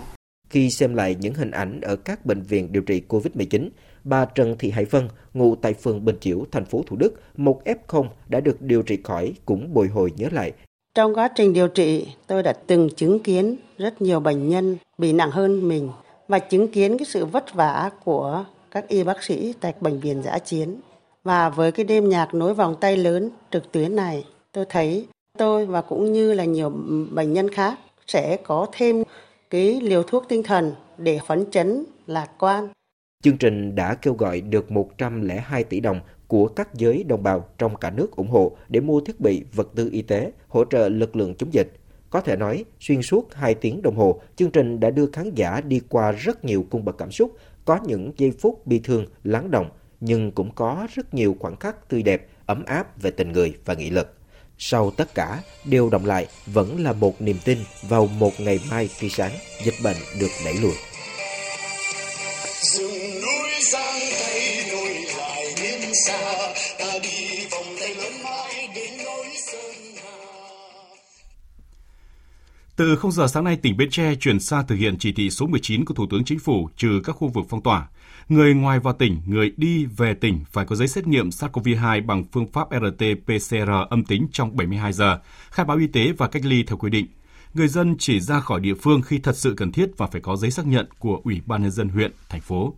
Khi 0.51 0.71
xem 0.71 0.95
lại 0.95 1.17
những 1.21 1.35
hình 1.35 1.51
ảnh 1.51 1.81
ở 1.81 1.97
các 1.97 2.27
bệnh 2.27 2.43
viện 2.43 2.73
điều 2.73 2.83
trị 2.83 3.03
COVID-19, 3.09 3.69
bà 4.05 4.25
Trần 4.25 4.59
Thị 4.59 4.71
Hải 4.71 4.85
Vân, 4.85 5.09
ngụ 5.35 5.57
tại 5.57 5.75
phường 5.75 6.05
Bình 6.05 6.19
Chiểu, 6.21 6.45
thành 6.53 6.65
phố 6.65 6.83
Thủ 6.87 6.97
Đức, 6.97 7.23
một 7.37 7.63
F0 7.65 8.07
đã 8.29 8.41
được 8.41 8.63
điều 8.63 8.83
trị 8.83 8.99
khỏi 9.05 9.35
cũng 9.45 9.75
bồi 9.75 9.89
hồi 9.89 10.13
nhớ 10.17 10.29
lại. 10.33 10.53
Trong 10.95 11.15
quá 11.15 11.29
trình 11.37 11.53
điều 11.53 11.69
trị, 11.69 12.09
tôi 12.27 12.43
đã 12.43 12.53
từng 12.67 12.89
chứng 12.97 13.23
kiến 13.23 13.57
rất 13.79 14.03
nhiều 14.03 14.21
bệnh 14.21 14.49
nhân 14.49 14.77
bị 14.99 15.13
nặng 15.13 15.31
hơn 15.31 15.69
mình 15.69 15.91
và 16.29 16.39
chứng 16.39 16.69
kiến 16.69 16.99
cái 16.99 17.07
sự 17.07 17.25
vất 17.25 17.55
vả 17.55 17.91
của 18.05 18.45
các 18.75 18.89
y 18.89 19.05
bác 19.05 19.23
sĩ 19.23 19.55
tại 19.61 19.75
bệnh 19.81 20.01
viện 20.01 20.23
giã 20.23 20.39
chiến. 20.39 20.81
Và 21.25 21.49
với 21.49 21.73
cái 21.73 21.85
đêm 21.85 22.09
nhạc 22.09 22.35
nối 22.35 22.55
vòng 22.55 22.75
tay 22.81 22.97
lớn 22.97 23.31
trực 23.51 23.73
tuyến 23.73 23.97
này, 23.97 24.25
tôi 24.53 24.65
thấy 24.69 25.07
tôi 25.39 25.67
và 25.67 25.83
cũng 25.83 26.13
như 26.13 26.33
là 26.33 26.45
nhiều 26.45 26.73
bệnh 27.11 27.33
nhân 27.33 27.51
khác 27.51 27.79
sẽ 28.07 28.37
có 28.37 28.67
thêm 28.73 29.03
cái 29.51 29.81
liều 29.81 30.03
thuốc 30.03 30.25
tinh 30.29 30.43
thần 30.43 30.73
để 30.99 31.19
phấn 31.27 31.51
chấn, 31.51 31.85
lạc 32.07 32.31
quan. 32.39 32.69
Chương 33.23 33.39
trình 33.39 33.75
đã 33.75 33.95
kêu 33.95 34.15
gọi 34.15 34.41
được 34.41 34.71
102 34.71 35.65
tỷ 35.65 35.81
đồng 35.81 36.01
của 36.27 36.47
các 36.47 36.75
giới 36.75 37.05
đồng 37.05 37.23
bào 37.23 37.45
trong 37.59 37.77
cả 37.77 37.91
nước 37.91 38.17
ủng 38.17 38.31
hộ 38.31 38.57
để 38.69 38.81
mua 38.81 39.01
thiết 39.01 39.21
bị, 39.21 39.43
vật 39.55 39.69
tư 39.75 39.89
y 39.93 40.03
tế, 40.03 40.33
hỗ 40.49 40.65
trợ 40.65 40.89
lực 40.89 41.17
lượng 41.17 41.35
chống 41.35 41.53
dịch. 41.53 41.73
Có 42.11 42.21
thể 42.21 42.37
nói, 42.37 42.65
xuyên 42.81 43.03
suốt 43.03 43.35
2 43.35 43.55
tiếng 43.55 43.83
đồng 43.83 43.97
hồ, 43.97 44.21
chương 44.37 44.51
trình 44.51 44.81
đã 44.81 44.91
đưa 44.91 45.07
khán 45.13 45.35
giả 45.35 45.61
đi 45.61 45.81
qua 45.89 46.13
rất 46.13 46.45
nhiều 46.45 46.67
cung 46.71 46.85
bậc 46.85 46.99
cảm 46.99 47.11
xúc, 47.11 47.37
có 47.65 47.79
những 47.87 48.13
giây 48.17 48.33
phút 48.41 48.67
bi 48.67 48.81
thương, 48.85 49.07
lắng 49.25 49.51
động, 49.51 49.71
nhưng 50.01 50.33
cũng 50.33 50.55
có 50.55 50.87
rất 50.95 51.15
nhiều 51.15 51.37
khoảnh 51.41 51.57
khắc 51.57 51.89
tươi 51.89 52.03
đẹp, 52.03 52.29
ấm 52.47 52.65
áp 52.65 53.03
về 53.03 53.11
tình 53.11 53.33
người 53.33 53.55
và 53.65 53.75
nghị 53.75 53.91
lực. 53.91 54.15
Sau 54.59 54.91
tất 54.91 55.15
cả, 55.15 55.43
điều 55.65 55.91
động 55.91 56.07
lại 56.07 56.27
vẫn 56.47 56.81
là 56.81 56.93
một 56.93 57.23
niềm 57.23 57.37
tin 57.45 57.59
vào 57.89 58.07
một 58.07 58.33
ngày 58.41 58.61
mai 58.71 58.89
tươi 59.01 59.11
sáng, 59.11 59.33
dịch 59.65 59.75
bệnh 59.85 59.97
được 60.21 60.31
đẩy 60.45 60.55
lùi. 60.55 60.75
Từ 72.77 72.97
0 72.97 73.13
giờ 73.13 73.27
sáng 73.27 73.45
nay, 73.45 73.57
tỉnh 73.57 73.77
Bến 73.77 73.91
Tre 73.91 74.15
chuyển 74.15 74.41
sang 74.41 74.67
thực 74.67 74.75
hiện 74.75 74.99
chỉ 74.99 75.13
thị 75.13 75.31
số 75.31 75.47
19 75.47 75.85
của 75.85 75.95
Thủ 75.95 76.07
tướng 76.11 76.25
Chính 76.25 76.39
phủ 76.39 76.69
trừ 76.77 77.01
các 77.05 77.13
khu 77.13 77.29
vực 77.29 77.47
phong 77.49 77.63
tỏa. 77.63 77.89
Người 78.29 78.55
ngoài 78.55 78.79
vào 78.79 78.95
tỉnh, 78.95 79.21
người 79.27 79.53
đi 79.57 79.85
về 79.85 80.15
tỉnh 80.15 80.45
phải 80.53 80.65
có 80.65 80.77
giấy 80.77 80.89
xét 80.89 81.07
nghiệm 81.07 81.29
SARS-CoV-2 81.29 82.07
bằng 82.07 82.25
phương 82.33 82.47
pháp 82.53 82.71
RT-PCR 82.71 83.87
âm 83.87 84.05
tính 84.05 84.29
trong 84.33 84.57
72 84.57 84.93
giờ, 84.93 85.19
khai 85.51 85.67
báo 85.67 85.77
y 85.77 85.87
tế 85.87 86.13
và 86.13 86.29
cách 86.29 86.45
ly 86.45 86.63
theo 86.63 86.77
quy 86.77 86.91
định. 86.91 87.07
Người 87.55 87.69
dân 87.69 87.97
chỉ 87.99 88.21
ra 88.21 88.41
khỏi 88.41 88.61
địa 88.61 88.75
phương 88.75 89.03
khi 89.03 89.19
thật 89.19 89.37
sự 89.37 89.55
cần 89.57 89.73
thiết 89.73 89.91
và 89.97 90.07
phải 90.07 90.21
có 90.21 90.37
giấy 90.37 90.51
xác 90.51 90.67
nhận 90.67 90.87
của 90.99 91.21
Ủy 91.25 91.41
ban 91.47 91.63
nhân 91.63 91.71
dân 91.71 91.89
huyện, 91.89 92.13
thành 92.29 92.41
phố. 92.41 92.75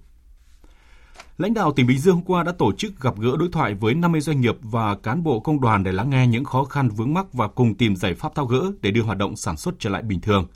Lãnh 1.39 1.55
đạo 1.55 1.73
tỉnh 1.73 1.87
Bình 1.87 1.99
Dương 1.99 2.15
hôm 2.15 2.25
qua 2.25 2.43
đã 2.43 2.53
tổ 2.53 2.73
chức 2.73 3.01
gặp 3.01 3.15
gỡ 3.19 3.37
đối 3.39 3.49
thoại 3.49 3.75
với 3.75 3.95
50 3.95 4.21
doanh 4.21 4.41
nghiệp 4.41 4.57
và 4.61 4.95
cán 4.95 5.23
bộ 5.23 5.41
công 5.41 5.61
đoàn 5.61 5.85
để 5.85 5.93
lắng 5.93 6.11
nghe 6.11 6.27
những 6.27 6.45
khó 6.45 6.65
khăn 6.65 6.89
vướng 6.89 7.15
mắc 7.15 7.33
và 7.33 7.49
cùng 7.49 7.75
tìm 7.75 7.97
giải 7.97 8.15
pháp 8.15 8.35
thao 8.35 8.47
gỡ 8.47 8.73
để 8.81 8.91
đưa 8.91 9.03
hoạt 9.03 9.19
động 9.19 9.37
sản 9.37 9.57
xuất 9.57 9.75
trở 9.79 9.91
lại 9.91 10.03
bình 10.03 10.21
thường. 10.21 10.47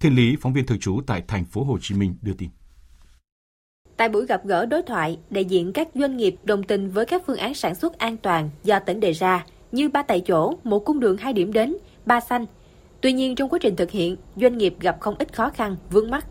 Thiên 0.00 0.14
Lý, 0.14 0.36
phóng 0.40 0.52
viên 0.52 0.66
thường 0.66 0.78
trú 0.78 1.00
tại 1.06 1.22
thành 1.28 1.44
phố 1.44 1.64
Hồ 1.64 1.78
Chí 1.80 1.94
Minh 1.94 2.14
đưa 2.22 2.32
tin. 2.32 2.50
Tại 3.96 4.08
buổi 4.08 4.26
gặp 4.26 4.44
gỡ 4.44 4.66
đối 4.66 4.82
thoại, 4.82 5.18
đại 5.30 5.44
diện 5.44 5.72
các 5.72 5.88
doanh 5.94 6.16
nghiệp 6.16 6.36
đồng 6.44 6.62
tình 6.62 6.90
với 6.90 7.06
các 7.06 7.22
phương 7.26 7.38
án 7.38 7.54
sản 7.54 7.74
xuất 7.74 7.98
an 7.98 8.16
toàn 8.16 8.50
do 8.64 8.78
tỉnh 8.78 9.00
đề 9.00 9.12
ra 9.12 9.44
như 9.72 9.88
ba 9.88 10.02
tại 10.02 10.22
chỗ, 10.26 10.54
một 10.64 10.78
cung 10.84 11.00
đường 11.00 11.16
hai 11.16 11.32
điểm 11.32 11.52
đến, 11.52 11.76
ba 12.06 12.20
xanh. 12.20 12.46
Tuy 13.00 13.12
nhiên 13.12 13.34
trong 13.34 13.48
quá 13.48 13.58
trình 13.62 13.76
thực 13.76 13.90
hiện, 13.90 14.16
doanh 14.36 14.58
nghiệp 14.58 14.74
gặp 14.80 14.96
không 15.00 15.14
ít 15.18 15.36
khó 15.36 15.50
khăn, 15.50 15.76
vướng 15.90 16.10
mắt. 16.10 16.26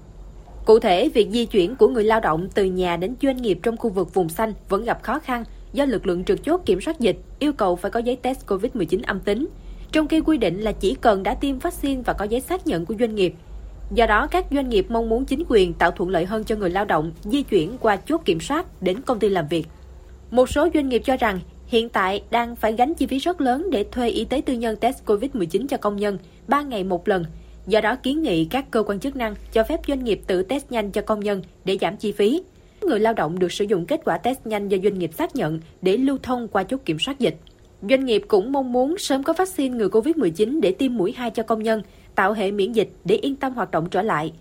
Cụ 0.69 0.79
thể, 0.79 1.09
việc 1.09 1.29
di 1.31 1.45
chuyển 1.45 1.75
của 1.75 1.87
người 1.87 2.03
lao 2.03 2.19
động 2.19 2.47
từ 2.53 2.63
nhà 2.63 2.97
đến 2.97 3.15
doanh 3.21 3.37
nghiệp 3.37 3.59
trong 3.63 3.77
khu 3.77 3.89
vực 3.89 4.13
vùng 4.13 4.29
xanh 4.29 4.53
vẫn 4.69 4.83
gặp 4.83 5.03
khó 5.03 5.19
khăn 5.19 5.43
do 5.73 5.85
lực 5.85 6.07
lượng 6.07 6.23
trực 6.23 6.43
chốt 6.43 6.61
kiểm 6.65 6.81
soát 6.81 6.99
dịch 6.99 7.17
yêu 7.39 7.53
cầu 7.53 7.75
phải 7.75 7.91
có 7.91 7.99
giấy 7.99 8.15
test 8.15 8.45
COVID-19 8.47 8.99
âm 9.03 9.19
tính. 9.19 9.47
Trong 9.91 10.07
khi 10.07 10.21
quy 10.21 10.37
định 10.37 10.61
là 10.61 10.71
chỉ 10.71 10.95
cần 11.01 11.23
đã 11.23 11.33
tiêm 11.33 11.59
vaccine 11.59 12.01
và 12.05 12.13
có 12.13 12.25
giấy 12.25 12.41
xác 12.41 12.67
nhận 12.67 12.85
của 12.85 12.93
doanh 12.99 13.15
nghiệp. 13.15 13.33
Do 13.93 14.05
đó, 14.05 14.27
các 14.31 14.45
doanh 14.51 14.69
nghiệp 14.69 14.85
mong 14.89 15.09
muốn 15.09 15.25
chính 15.25 15.43
quyền 15.47 15.73
tạo 15.73 15.91
thuận 15.91 16.09
lợi 16.09 16.25
hơn 16.25 16.43
cho 16.43 16.55
người 16.55 16.69
lao 16.69 16.85
động 16.85 17.11
di 17.23 17.43
chuyển 17.43 17.77
qua 17.79 17.95
chốt 17.95 18.21
kiểm 18.25 18.39
soát 18.39 18.81
đến 18.81 19.01
công 19.01 19.19
ty 19.19 19.29
làm 19.29 19.47
việc. 19.47 19.67
Một 20.31 20.49
số 20.49 20.67
doanh 20.73 20.89
nghiệp 20.89 21.01
cho 21.05 21.17
rằng 21.17 21.39
hiện 21.67 21.89
tại 21.89 22.23
đang 22.31 22.55
phải 22.55 22.73
gánh 22.73 22.93
chi 22.93 23.07
phí 23.07 23.17
rất 23.19 23.41
lớn 23.41 23.69
để 23.71 23.85
thuê 23.91 24.09
y 24.09 24.25
tế 24.25 24.41
tư 24.45 24.53
nhân 24.53 24.75
test 24.75 25.05
COVID-19 25.05 25.67
cho 25.67 25.77
công 25.77 25.95
nhân 25.95 26.17
3 26.47 26.61
ngày 26.61 26.83
một 26.83 27.07
lần– 27.07 27.25
Do 27.69 27.81
đó 27.81 27.95
kiến 27.95 28.21
nghị 28.21 28.45
các 28.45 28.71
cơ 28.71 28.83
quan 28.83 28.99
chức 28.99 29.15
năng 29.15 29.35
cho 29.51 29.63
phép 29.63 29.79
doanh 29.87 30.03
nghiệp 30.03 30.21
tự 30.27 30.43
test 30.43 30.71
nhanh 30.71 30.91
cho 30.91 31.01
công 31.01 31.19
nhân 31.19 31.41
để 31.65 31.77
giảm 31.81 31.97
chi 31.97 32.11
phí. 32.11 32.41
Người 32.81 32.99
lao 32.99 33.13
động 33.13 33.39
được 33.39 33.51
sử 33.51 33.65
dụng 33.65 33.85
kết 33.85 34.01
quả 34.05 34.17
test 34.17 34.39
nhanh 34.45 34.67
do 34.67 34.77
doanh 34.83 34.99
nghiệp 34.99 35.13
xác 35.13 35.35
nhận 35.35 35.59
để 35.81 35.97
lưu 35.97 36.17
thông 36.23 36.47
qua 36.47 36.63
chốt 36.63 36.81
kiểm 36.85 36.99
soát 36.99 37.19
dịch. 37.19 37.35
Doanh 37.89 38.05
nghiệp 38.05 38.21
cũng 38.27 38.51
mong 38.51 38.71
muốn 38.71 38.97
sớm 38.97 39.23
có 39.23 39.33
vaccine 39.33 39.77
ngừa 39.77 39.87
COVID-19 39.87 40.61
để 40.61 40.71
tiêm 40.71 40.97
mũi 40.97 41.13
2 41.17 41.31
cho 41.31 41.43
công 41.43 41.63
nhân, 41.63 41.81
tạo 42.15 42.33
hệ 42.33 42.51
miễn 42.51 42.71
dịch 42.71 42.89
để 43.05 43.15
yên 43.15 43.35
tâm 43.35 43.53
hoạt 43.53 43.71
động 43.71 43.89
trở 43.89 44.01
lại. 44.01 44.33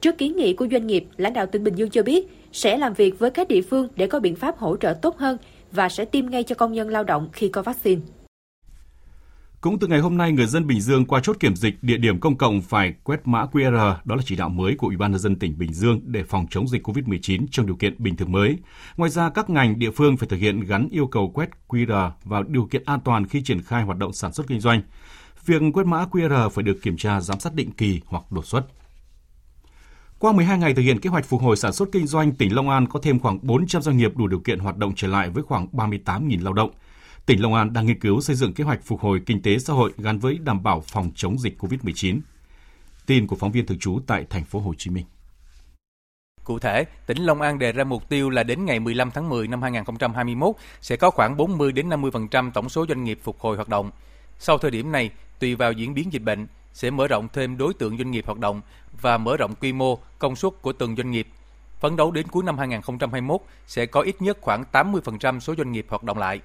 Trước 0.00 0.18
kiến 0.18 0.36
nghị 0.36 0.52
của 0.52 0.66
doanh 0.72 0.86
nghiệp, 0.86 1.04
lãnh 1.16 1.32
đạo 1.32 1.46
tỉnh 1.46 1.64
Bình 1.64 1.74
Dương 1.74 1.90
cho 1.90 2.02
biết 2.02 2.26
sẽ 2.52 2.78
làm 2.78 2.94
việc 2.94 3.18
với 3.18 3.30
các 3.30 3.48
địa 3.48 3.62
phương 3.62 3.88
để 3.96 4.06
có 4.06 4.20
biện 4.20 4.36
pháp 4.36 4.58
hỗ 4.58 4.76
trợ 4.76 4.94
tốt 5.02 5.18
hơn 5.18 5.36
và 5.72 5.88
sẽ 5.88 6.04
tiêm 6.04 6.26
ngay 6.26 6.42
cho 6.42 6.54
công 6.54 6.72
nhân 6.72 6.88
lao 6.88 7.04
động 7.04 7.28
khi 7.32 7.48
có 7.48 7.62
vaccine. 7.62 8.00
Cũng 9.64 9.78
từ 9.78 9.86
ngày 9.86 10.00
hôm 10.00 10.16
nay, 10.16 10.32
người 10.32 10.46
dân 10.46 10.66
Bình 10.66 10.80
Dương 10.80 11.04
qua 11.06 11.20
chốt 11.20 11.36
kiểm 11.40 11.56
dịch 11.56 11.74
địa 11.82 11.96
điểm 11.96 12.20
công 12.20 12.36
cộng 12.36 12.62
phải 12.62 12.94
quét 13.04 13.20
mã 13.24 13.46
QR, 13.52 13.96
đó 14.04 14.16
là 14.16 14.22
chỉ 14.26 14.36
đạo 14.36 14.48
mới 14.48 14.74
của 14.76 14.86
Ủy 14.86 14.96
ban 14.96 15.10
nhân 15.10 15.20
dân 15.20 15.38
tỉnh 15.38 15.58
Bình 15.58 15.72
Dương 15.72 16.00
để 16.04 16.22
phòng 16.24 16.46
chống 16.50 16.68
dịch 16.68 16.86
COVID-19 16.86 17.46
trong 17.50 17.66
điều 17.66 17.76
kiện 17.76 17.94
bình 17.98 18.16
thường 18.16 18.32
mới. 18.32 18.58
Ngoài 18.96 19.10
ra, 19.10 19.30
các 19.30 19.50
ngành 19.50 19.78
địa 19.78 19.90
phương 19.90 20.16
phải 20.16 20.28
thực 20.28 20.36
hiện 20.36 20.60
gắn 20.60 20.88
yêu 20.92 21.06
cầu 21.06 21.30
quét 21.34 21.50
QR 21.68 22.10
vào 22.24 22.42
điều 22.42 22.66
kiện 22.66 22.82
an 22.84 23.00
toàn 23.04 23.26
khi 23.26 23.42
triển 23.42 23.62
khai 23.62 23.82
hoạt 23.82 23.98
động 23.98 24.12
sản 24.12 24.32
xuất 24.32 24.46
kinh 24.46 24.60
doanh. 24.60 24.82
Việc 25.46 25.62
quét 25.74 25.86
mã 25.86 26.04
QR 26.10 26.48
phải 26.48 26.62
được 26.62 26.82
kiểm 26.82 26.96
tra 26.96 27.20
giám 27.20 27.40
sát 27.40 27.54
định 27.54 27.70
kỳ 27.70 28.00
hoặc 28.06 28.32
đột 28.32 28.46
xuất. 28.46 28.66
Qua 30.18 30.32
12 30.32 30.58
ngày 30.58 30.74
thực 30.74 30.82
hiện 30.82 31.00
kế 31.00 31.10
hoạch 31.10 31.24
phục 31.24 31.42
hồi 31.42 31.56
sản 31.56 31.72
xuất 31.72 31.88
kinh 31.92 32.06
doanh, 32.06 32.32
tỉnh 32.32 32.54
Long 32.54 32.68
An 32.68 32.86
có 32.86 33.00
thêm 33.02 33.18
khoảng 33.18 33.38
400 33.42 33.82
doanh 33.82 33.96
nghiệp 33.96 34.16
đủ 34.16 34.26
điều 34.26 34.40
kiện 34.40 34.58
hoạt 34.58 34.76
động 34.76 34.92
trở 34.96 35.08
lại 35.08 35.30
với 35.30 35.42
khoảng 35.42 35.66
38.000 35.72 36.44
lao 36.44 36.52
động. 36.52 36.70
Tỉnh 37.26 37.42
Long 37.42 37.54
An 37.54 37.72
đang 37.72 37.86
nghiên 37.86 38.00
cứu 38.00 38.20
xây 38.20 38.36
dựng 38.36 38.54
kế 38.54 38.64
hoạch 38.64 38.80
phục 38.84 39.00
hồi 39.00 39.20
kinh 39.26 39.42
tế 39.42 39.58
xã 39.58 39.72
hội 39.72 39.92
gắn 39.98 40.18
với 40.18 40.38
đảm 40.38 40.62
bảo 40.62 40.80
phòng 40.80 41.10
chống 41.14 41.38
dịch 41.38 41.62
COVID-19. 41.62 42.20
Tin 43.06 43.26
của 43.26 43.36
phóng 43.36 43.52
viên 43.52 43.66
thường 43.66 43.78
trú 43.78 44.00
tại 44.06 44.26
thành 44.30 44.44
phố 44.44 44.58
Hồ 44.58 44.74
Chí 44.78 44.90
Minh. 44.90 45.04
Cụ 46.44 46.58
thể, 46.58 46.84
tỉnh 47.06 47.18
Long 47.18 47.40
An 47.40 47.58
đề 47.58 47.72
ra 47.72 47.84
mục 47.84 48.08
tiêu 48.08 48.30
là 48.30 48.42
đến 48.42 48.64
ngày 48.64 48.80
15 48.80 49.10
tháng 49.10 49.28
10 49.28 49.48
năm 49.48 49.62
2021 49.62 50.56
sẽ 50.80 50.96
có 50.96 51.10
khoảng 51.10 51.36
40 51.36 51.72
đến 51.72 51.88
50% 51.88 52.50
tổng 52.50 52.68
số 52.68 52.86
doanh 52.88 53.04
nghiệp 53.04 53.18
phục 53.22 53.40
hồi 53.40 53.56
hoạt 53.56 53.68
động. 53.68 53.90
Sau 54.38 54.58
thời 54.58 54.70
điểm 54.70 54.92
này, 54.92 55.10
tùy 55.38 55.54
vào 55.54 55.72
diễn 55.72 55.94
biến 55.94 56.12
dịch 56.12 56.22
bệnh, 56.22 56.46
sẽ 56.72 56.90
mở 56.90 57.08
rộng 57.08 57.28
thêm 57.32 57.56
đối 57.56 57.74
tượng 57.74 57.98
doanh 57.98 58.10
nghiệp 58.10 58.26
hoạt 58.26 58.38
động 58.38 58.60
và 59.00 59.18
mở 59.18 59.36
rộng 59.36 59.54
quy 59.54 59.72
mô, 59.72 59.98
công 60.18 60.36
suất 60.36 60.52
của 60.62 60.72
từng 60.72 60.96
doanh 60.96 61.10
nghiệp. 61.10 61.28
Phấn 61.80 61.96
đấu 61.96 62.10
đến 62.10 62.28
cuối 62.28 62.44
năm 62.44 62.58
2021 62.58 63.40
sẽ 63.66 63.86
có 63.86 64.00
ít 64.00 64.22
nhất 64.22 64.38
khoảng 64.40 64.64
80% 64.72 65.40
số 65.40 65.54
doanh 65.54 65.72
nghiệp 65.72 65.86
hoạt 65.88 66.02
động 66.02 66.18
lại. 66.18 66.40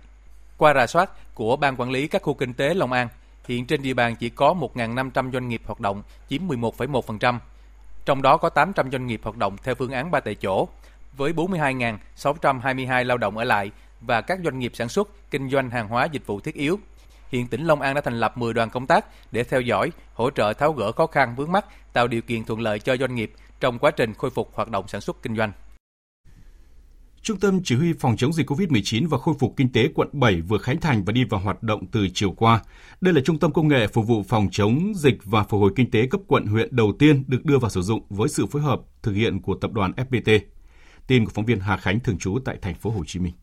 Qua 0.60 0.74
rà 0.74 0.88
soát 0.88 1.10
của 1.34 1.56
Ban 1.56 1.76
Quản 1.76 1.92
lý 1.92 2.08
các 2.08 2.22
khu 2.22 2.34
kinh 2.34 2.54
tế 2.54 2.74
Long 2.74 2.92
An, 2.92 3.08
hiện 3.48 3.66
trên 3.66 3.82
địa 3.82 3.94
bàn 3.94 4.16
chỉ 4.16 4.30
có 4.30 4.56
1.500 4.76 5.32
doanh 5.32 5.50
nghiệp 5.50 5.62
hoạt 5.66 5.80
động, 5.80 6.04
chiếm 6.30 6.48
11,1%. 6.48 7.40
Trong 8.06 8.22
đó 8.22 8.38
có 8.38 8.50
800 8.50 8.92
doanh 8.92 9.08
nghiệp 9.08 9.22
hoạt 9.24 9.38
động 9.38 9.58
theo 9.64 9.76
phương 9.76 9.92
án 9.92 10.12
ba 10.12 10.20
tại 10.20 10.36
chỗ, 10.36 10.68
với 11.18 11.34
42.622 11.34 13.04
lao 13.04 13.18
động 13.18 13.38
ở 13.38 13.44
lại 13.44 13.72
và 14.02 14.22
các 14.22 14.40
doanh 14.44 14.60
nghiệp 14.60 14.72
sản 14.76 14.90
xuất, 14.90 15.10
kinh 15.32 15.50
doanh 15.50 15.70
hàng 15.70 15.88
hóa 15.88 16.06
dịch 16.06 16.26
vụ 16.26 16.40
thiết 16.40 16.56
yếu. 16.56 16.80
Hiện 17.32 17.48
tỉnh 17.48 17.66
Long 17.66 17.82
An 17.82 17.96
đã 17.96 18.02
thành 18.02 18.20
lập 18.20 18.38
10 18.38 18.54
đoàn 18.54 18.70
công 18.70 18.88
tác 18.88 19.06
để 19.32 19.44
theo 19.44 19.62
dõi, 19.62 19.92
hỗ 20.14 20.30
trợ 20.30 20.54
tháo 20.54 20.74
gỡ 20.74 20.92
khó 20.92 21.08
khăn 21.08 21.36
vướng 21.36 21.52
mắt, 21.52 21.66
tạo 21.94 22.08
điều 22.08 22.22
kiện 22.22 22.44
thuận 22.44 22.60
lợi 22.60 22.80
cho 22.80 22.98
doanh 22.98 23.16
nghiệp 23.16 23.34
trong 23.60 23.80
quá 23.80 23.92
trình 23.92 24.14
khôi 24.14 24.32
phục 24.32 24.52
hoạt 24.56 24.70
động 24.70 24.88
sản 24.88 25.02
xuất 25.02 25.22
kinh 25.22 25.36
doanh. 25.36 25.52
Trung 27.22 27.40
tâm 27.40 27.60
Chỉ 27.64 27.76
huy 27.76 27.94
Phòng 27.94 28.18
chống 28.18 28.34
dịch 28.34 28.50
COVID-19 28.50 29.08
và 29.10 29.18
Khôi 29.18 29.36
phục 29.40 29.54
Kinh 29.58 29.72
tế 29.72 29.88
quận 29.96 30.10
7 30.12 30.42
vừa 30.42 30.58
khánh 30.58 30.80
thành 30.80 31.04
và 31.04 31.14
đi 31.14 31.24
vào 31.24 31.40
hoạt 31.40 31.64
động 31.64 31.86
từ 31.92 32.08
chiều 32.14 32.32
qua. 32.32 32.62
Đây 33.02 33.14
là 33.14 33.22
trung 33.26 33.40
tâm 33.40 33.54
công 33.54 33.68
nghệ 33.68 33.88
phục 33.88 34.08
vụ 34.08 34.24
phòng 34.24 34.48
chống 34.52 34.94
dịch 34.96 35.18
và 35.24 35.44
phục 35.44 35.62
hồi 35.62 35.72
kinh 35.76 35.92
tế 35.92 36.08
cấp 36.08 36.22
quận 36.28 36.46
huyện 36.46 36.68
đầu 36.72 36.94
tiên 37.00 37.24
được 37.28 37.46
đưa 37.46 37.58
vào 37.58 37.70
sử 37.70 37.82
dụng 37.82 38.02
với 38.10 38.30
sự 38.30 38.46
phối 38.46 38.62
hợp 38.62 38.80
thực 39.02 39.14
hiện 39.14 39.42
của 39.42 39.56
tập 39.56 39.72
đoàn 39.72 39.92
FPT. 39.92 40.40
Tin 41.08 41.26
của 41.26 41.32
phóng 41.36 41.46
viên 41.46 41.60
Hà 41.60 41.78
Khánh 41.78 42.00
thường 42.00 42.18
trú 42.18 42.40
tại 42.46 42.58
thành 42.62 42.76
phố 42.76 42.90
Hồ 42.90 43.04
Chí 43.08 43.20
Minh. 43.20 43.34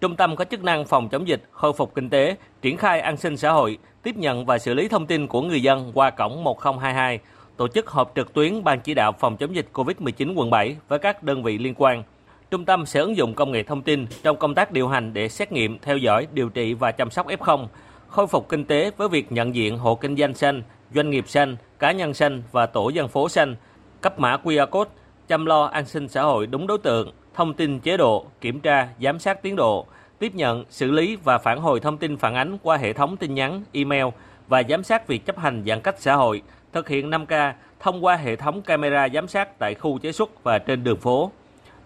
Trung 0.00 0.16
tâm 0.16 0.36
có 0.36 0.44
chức 0.44 0.64
năng 0.64 0.86
phòng 0.86 1.08
chống 1.08 1.28
dịch, 1.28 1.42
khôi 1.50 1.72
phục 1.72 1.94
kinh 1.94 2.10
tế, 2.10 2.36
triển 2.62 2.76
khai 2.76 3.00
an 3.00 3.16
sinh 3.16 3.36
xã 3.36 3.52
hội, 3.52 3.78
tiếp 4.02 4.16
nhận 4.16 4.46
và 4.46 4.58
xử 4.58 4.74
lý 4.74 4.88
thông 4.88 5.06
tin 5.06 5.26
của 5.26 5.42
người 5.42 5.62
dân 5.62 5.92
qua 5.94 6.10
cổng 6.10 6.44
1022, 6.44 7.18
tổ 7.56 7.68
chức 7.68 7.90
họp 7.90 8.12
trực 8.16 8.32
tuyến 8.34 8.64
Ban 8.64 8.80
chỉ 8.80 8.94
đạo 8.94 9.12
phòng 9.20 9.36
chống 9.36 9.56
dịch 9.56 9.68
COVID-19 9.72 10.34
quận 10.36 10.50
7 10.50 10.76
với 10.88 10.98
các 10.98 11.22
đơn 11.22 11.42
vị 11.42 11.58
liên 11.58 11.74
quan– 11.76 12.02
Trung 12.50 12.64
tâm 12.64 12.86
sẽ 12.86 13.00
ứng 13.00 13.16
dụng 13.16 13.34
công 13.34 13.52
nghệ 13.52 13.62
thông 13.62 13.82
tin 13.82 14.06
trong 14.22 14.36
công 14.36 14.54
tác 14.54 14.72
điều 14.72 14.88
hành 14.88 15.12
để 15.12 15.28
xét 15.28 15.52
nghiệm, 15.52 15.78
theo 15.78 15.96
dõi, 15.96 16.26
điều 16.32 16.48
trị 16.48 16.74
và 16.74 16.92
chăm 16.92 17.10
sóc 17.10 17.26
F0, 17.26 17.66
khôi 18.08 18.26
phục 18.26 18.48
kinh 18.48 18.64
tế 18.64 18.90
với 18.96 19.08
việc 19.08 19.32
nhận 19.32 19.54
diện 19.54 19.78
hộ 19.78 19.94
kinh 19.94 20.16
doanh 20.16 20.34
xanh, 20.34 20.62
doanh 20.94 21.10
nghiệp 21.10 21.28
xanh, 21.28 21.56
cá 21.78 21.92
nhân 21.92 22.14
xanh 22.14 22.42
và 22.52 22.66
tổ 22.66 22.88
dân 22.88 23.08
phố 23.08 23.28
xanh, 23.28 23.56
cấp 24.00 24.20
mã 24.20 24.36
QR 24.44 24.66
code, 24.66 24.90
chăm 25.28 25.46
lo 25.46 25.64
an 25.64 25.86
sinh 25.86 26.08
xã 26.08 26.22
hội 26.22 26.46
đúng 26.46 26.66
đối 26.66 26.78
tượng, 26.78 27.12
thông 27.34 27.54
tin 27.54 27.80
chế 27.80 27.96
độ, 27.96 28.26
kiểm 28.40 28.60
tra, 28.60 28.88
giám 29.00 29.18
sát 29.18 29.42
tiến 29.42 29.56
độ, 29.56 29.86
tiếp 30.18 30.34
nhận, 30.34 30.64
xử 30.70 30.90
lý 30.90 31.16
và 31.16 31.38
phản 31.38 31.60
hồi 31.60 31.80
thông 31.80 31.98
tin 31.98 32.16
phản 32.16 32.34
ánh 32.34 32.58
qua 32.62 32.76
hệ 32.76 32.92
thống 32.92 33.16
tin 33.16 33.34
nhắn, 33.34 33.62
email 33.72 34.06
và 34.48 34.62
giám 34.68 34.82
sát 34.82 35.06
việc 35.06 35.26
chấp 35.26 35.38
hành 35.38 35.62
giãn 35.66 35.80
cách 35.80 35.96
xã 35.98 36.14
hội, 36.14 36.42
thực 36.72 36.88
hiện 36.88 37.10
5K 37.10 37.52
thông 37.80 38.04
qua 38.04 38.16
hệ 38.16 38.36
thống 38.36 38.62
camera 38.62 39.08
giám 39.08 39.28
sát 39.28 39.58
tại 39.58 39.74
khu 39.74 39.98
chế 39.98 40.12
xuất 40.12 40.44
và 40.44 40.58
trên 40.58 40.84
đường 40.84 41.00
phố. 41.00 41.30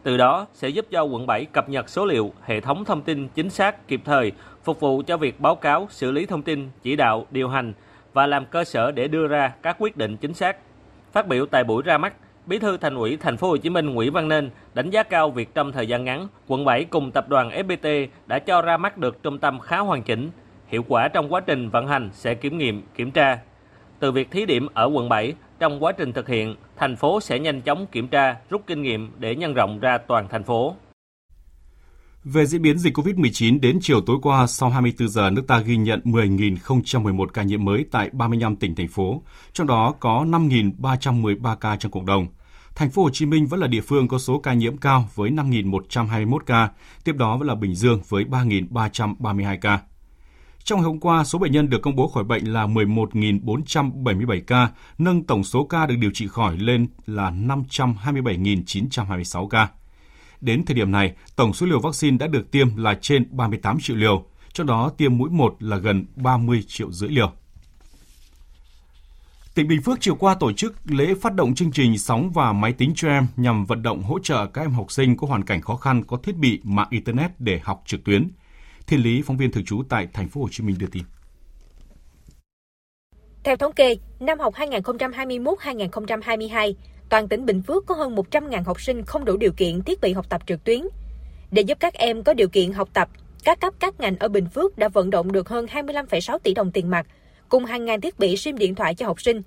Từ 0.03 0.17
đó 0.17 0.47
sẽ 0.55 0.69
giúp 0.69 0.87
cho 0.91 1.03
quận 1.03 1.27
7 1.27 1.45
cập 1.45 1.69
nhật 1.69 1.89
số 1.89 2.07
liệu, 2.07 2.33
hệ 2.45 2.61
thống 2.61 2.85
thông 2.85 3.03
tin 3.03 3.29
chính 3.29 3.51
xác, 3.51 3.89
kịp 3.89 4.01
thời, 4.05 4.33
phục 4.65 4.81
vụ 4.81 5.03
cho 5.07 5.17
việc 5.17 5.41
báo 5.41 5.55
cáo, 5.55 5.87
xử 5.91 6.11
lý 6.11 6.27
thông 6.27 6.43
tin, 6.43 6.71
chỉ 6.83 6.97
đạo, 6.97 7.27
điều 7.31 7.49
hành 7.49 7.73
và 8.13 8.27
làm 8.27 8.47
cơ 8.47 8.65
sở 8.65 8.91
để 8.91 9.09
đưa 9.09 9.27
ra 9.27 9.53
các 9.63 9.77
quyết 9.79 9.97
định 9.97 10.17
chính 10.17 10.35
xác. 10.35 10.57
Phát 11.13 11.27
biểu 11.27 11.47
tại 11.47 11.65
buổi 11.65 11.83
ra 11.83 11.99
mắt, 11.99 12.15
Bí 12.47 12.59
thư 12.59 12.77
Thành 12.77 12.95
ủy 12.95 13.17
Thành 13.17 13.37
phố 13.37 13.49
Hồ 13.49 13.57
Chí 13.57 13.71
Minh 13.71 13.91
Nguyễn 13.91 14.13
Văn 14.13 14.29
Nên 14.29 14.51
đánh 14.75 14.91
giá 14.91 15.03
cao 15.03 15.31
việc 15.31 15.55
trong 15.55 15.73
thời 15.73 15.87
gian 15.87 16.05
ngắn, 16.05 16.29
quận 16.47 16.65
7 16.65 16.85
cùng 16.85 17.11
tập 17.11 17.29
đoàn 17.29 17.51
FPT 17.51 18.07
đã 18.27 18.39
cho 18.39 18.63
ra 18.63 18.77
mắt 18.77 18.99
được 18.99 19.23
trung 19.23 19.39
tâm 19.39 19.59
khá 19.59 19.79
hoàn 19.79 20.03
chỉnh, 20.03 20.31
hiệu 20.67 20.85
quả 20.89 21.09
trong 21.09 21.33
quá 21.33 21.41
trình 21.41 21.71
vận 21.71 21.87
hành 21.87 22.11
sẽ 22.13 22.35
kiểm 22.35 22.59
nghiệm, 22.59 22.83
kiểm 22.95 23.11
tra. 23.11 23.39
Từ 23.99 24.13
việc 24.13 24.31
thí 24.31 24.47
điểm 24.47 24.67
ở 24.75 24.91
quận 24.93 25.09
7, 25.09 25.35
trong 25.59 25.85
quá 25.85 25.93
trình 25.93 26.13
thực 26.13 26.29
hiện, 26.29 26.57
thành 26.79 26.97
phố 26.97 27.21
sẽ 27.21 27.39
nhanh 27.39 27.63
chóng 27.63 27.87
kiểm 27.93 28.09
tra, 28.09 28.37
rút 28.51 28.63
kinh 28.67 28.83
nghiệm 28.83 29.11
để 29.19 29.37
nhân 29.37 29.55
rộng 29.55 29.79
ra 29.81 29.99
toàn 30.09 30.29
thành 30.31 30.45
phố. 30.45 30.75
Về 32.25 32.47
diễn 32.47 32.63
biến 32.63 32.79
dịch 32.79 32.97
COVID-19 32.97 33.61
đến 33.61 33.79
chiều 33.83 34.01
tối 34.01 34.17
qua, 34.23 34.47
sau 34.47 34.71
24 34.71 35.09
giờ, 35.09 35.31
nước 35.31 35.43
ta 35.49 35.61
ghi 35.61 35.77
nhận 35.77 36.01
10.011 36.05 37.27
ca 37.27 37.43
nhiễm 37.43 37.65
mới 37.65 37.85
tại 37.91 38.11
35 38.13 38.57
tỉnh 38.57 38.75
thành 38.75 38.89
phố, 38.89 39.23
trong 39.53 39.67
đó 39.67 39.95
có 40.01 40.25
5.313 40.29 41.57
ca 41.57 41.77
trong 41.77 41.93
cộng 41.93 42.07
đồng. 42.07 42.27
Thành 42.75 42.91
phố 42.91 43.03
Hồ 43.03 43.11
Chí 43.11 43.27
Minh 43.27 43.47
vẫn 43.47 43.61
là 43.61 43.67
địa 43.67 43.81
phương 43.81 44.09
có 44.09 44.19
số 44.19 44.39
ca 44.39 44.55
nhiễm 44.55 44.77
cao 44.77 45.09
với 45.15 45.31
5.121 45.31 46.39
ca, 46.39 46.69
tiếp 47.05 47.17
đó 47.17 47.37
vẫn 47.37 47.49
là 47.49 47.55
Bình 47.55 47.75
Dương 47.75 48.01
với 48.09 48.25
3.332 48.25 49.59
ca. 49.61 49.81
Trong 50.69 50.81
ngày 50.81 50.87
hôm 50.87 51.01
qua, 51.01 51.25
số 51.25 51.39
bệnh 51.39 51.53
nhân 51.53 51.71
được 51.71 51.83
công 51.83 51.97
bố 51.97 52.09
khỏi 52.09 52.25
bệnh 52.25 52.45
là 52.45 52.67
11.477 52.67 54.41
ca, 54.47 54.69
nâng 54.99 55.25
tổng 55.25 55.45
số 55.45 55.65
ca 55.65 55.87
được 55.87 55.95
điều 55.99 56.11
trị 56.15 56.29
khỏi 56.29 56.59
lên 56.59 56.87
là 57.07 57.31
527.926 57.31 59.49
ca. 59.49 59.69
Đến 60.41 60.65
thời 60.65 60.75
điểm 60.75 60.91
này, 60.91 61.15
tổng 61.37 61.53
số 61.53 61.67
liều 61.67 61.81
vaccine 61.81 62.17
đã 62.17 62.27
được 62.27 62.51
tiêm 62.51 62.77
là 62.77 62.99
trên 63.01 63.27
38 63.31 63.81
triệu 63.81 63.97
liều, 63.97 64.25
trong 64.53 64.67
đó 64.67 64.91
tiêm 64.97 65.19
mũi 65.19 65.31
1 65.31 65.57
là 65.61 65.77
gần 65.77 66.05
30 66.17 66.65
triệu 66.69 66.93
rưỡi 66.93 67.11
liều. 67.11 67.33
Tỉnh 69.55 69.69
Bình 69.69 69.83
Phước 69.83 70.01
chiều 70.01 70.15
qua 70.15 70.35
tổ 70.35 70.53
chức 70.53 70.75
lễ 70.85 71.15
phát 71.21 71.35
động 71.35 71.55
chương 71.55 71.73
trình 71.73 71.99
sóng 71.99 72.31
và 72.31 72.53
máy 72.53 72.73
tính 72.73 72.93
cho 72.97 73.09
em 73.09 73.27
nhằm 73.37 73.65
vận 73.65 73.83
động 73.83 74.03
hỗ 74.03 74.19
trợ 74.19 74.47
các 74.47 74.63
em 74.63 74.73
học 74.73 74.93
sinh 74.93 75.17
có 75.17 75.27
hoàn 75.27 75.45
cảnh 75.45 75.61
khó 75.61 75.77
khăn 75.77 76.05
có 76.05 76.17
thiết 76.17 76.37
bị 76.37 76.61
mạng 76.65 76.89
internet 76.91 77.41
để 77.41 77.61
học 77.65 77.83
trực 77.87 78.05
tuyến. 78.05 78.29
Thiên 78.89 79.03
Lý, 79.03 79.23
phóng 79.23 79.37
viên 79.37 79.51
thường 79.51 79.65
trú 79.65 79.83
tại 79.89 80.09
thành 80.13 80.29
phố 80.29 80.41
Hồ 80.41 80.49
Chí 80.51 80.65
Minh 80.65 80.77
đưa 80.79 80.87
tin. 80.93 81.03
Theo 83.45 83.57
thống 83.57 83.73
kê, 83.73 83.97
năm 84.21 84.39
học 84.39 84.55
2021-2022, 84.55 86.73
toàn 87.09 87.29
tỉnh 87.29 87.47
Bình 87.47 87.63
Phước 87.63 87.87
có 87.87 87.95
hơn 87.95 88.15
100.000 88.15 88.63
học 88.63 88.81
sinh 88.81 89.05
không 89.05 89.25
đủ 89.25 89.37
điều 89.37 89.53
kiện 89.53 89.83
thiết 89.83 90.01
bị 90.01 90.13
học 90.13 90.29
tập 90.29 90.43
trực 90.47 90.65
tuyến. 90.65 90.81
Để 91.51 91.63
giúp 91.63 91.79
các 91.81 91.95
em 91.95 92.23
có 92.23 92.35
điều 92.35 92.49
kiện 92.49 92.73
học 92.73 92.89
tập, 92.93 93.09
các 93.45 93.61
cấp 93.61 93.75
các 93.81 94.01
ngành 94.01 94.17
ở 94.17 94.29
Bình 94.29 94.47
Phước 94.55 94.79
đã 94.79 94.89
vận 94.89 95.11
động 95.11 95.33
được 95.33 95.49
hơn 95.49 95.67
25,6 95.67 96.39
tỷ 96.39 96.55
đồng 96.55 96.73
tiền 96.73 96.91
mặt, 96.91 97.07
cùng 97.49 97.65
hàng 97.65 97.85
ngàn 97.85 98.01
thiết 98.01 98.19
bị 98.19 98.37
SIM 98.37 98.59
điện 98.59 98.75
thoại 98.75 98.95
cho 98.95 99.07
học 99.07 99.21
sinh. 99.21 99.43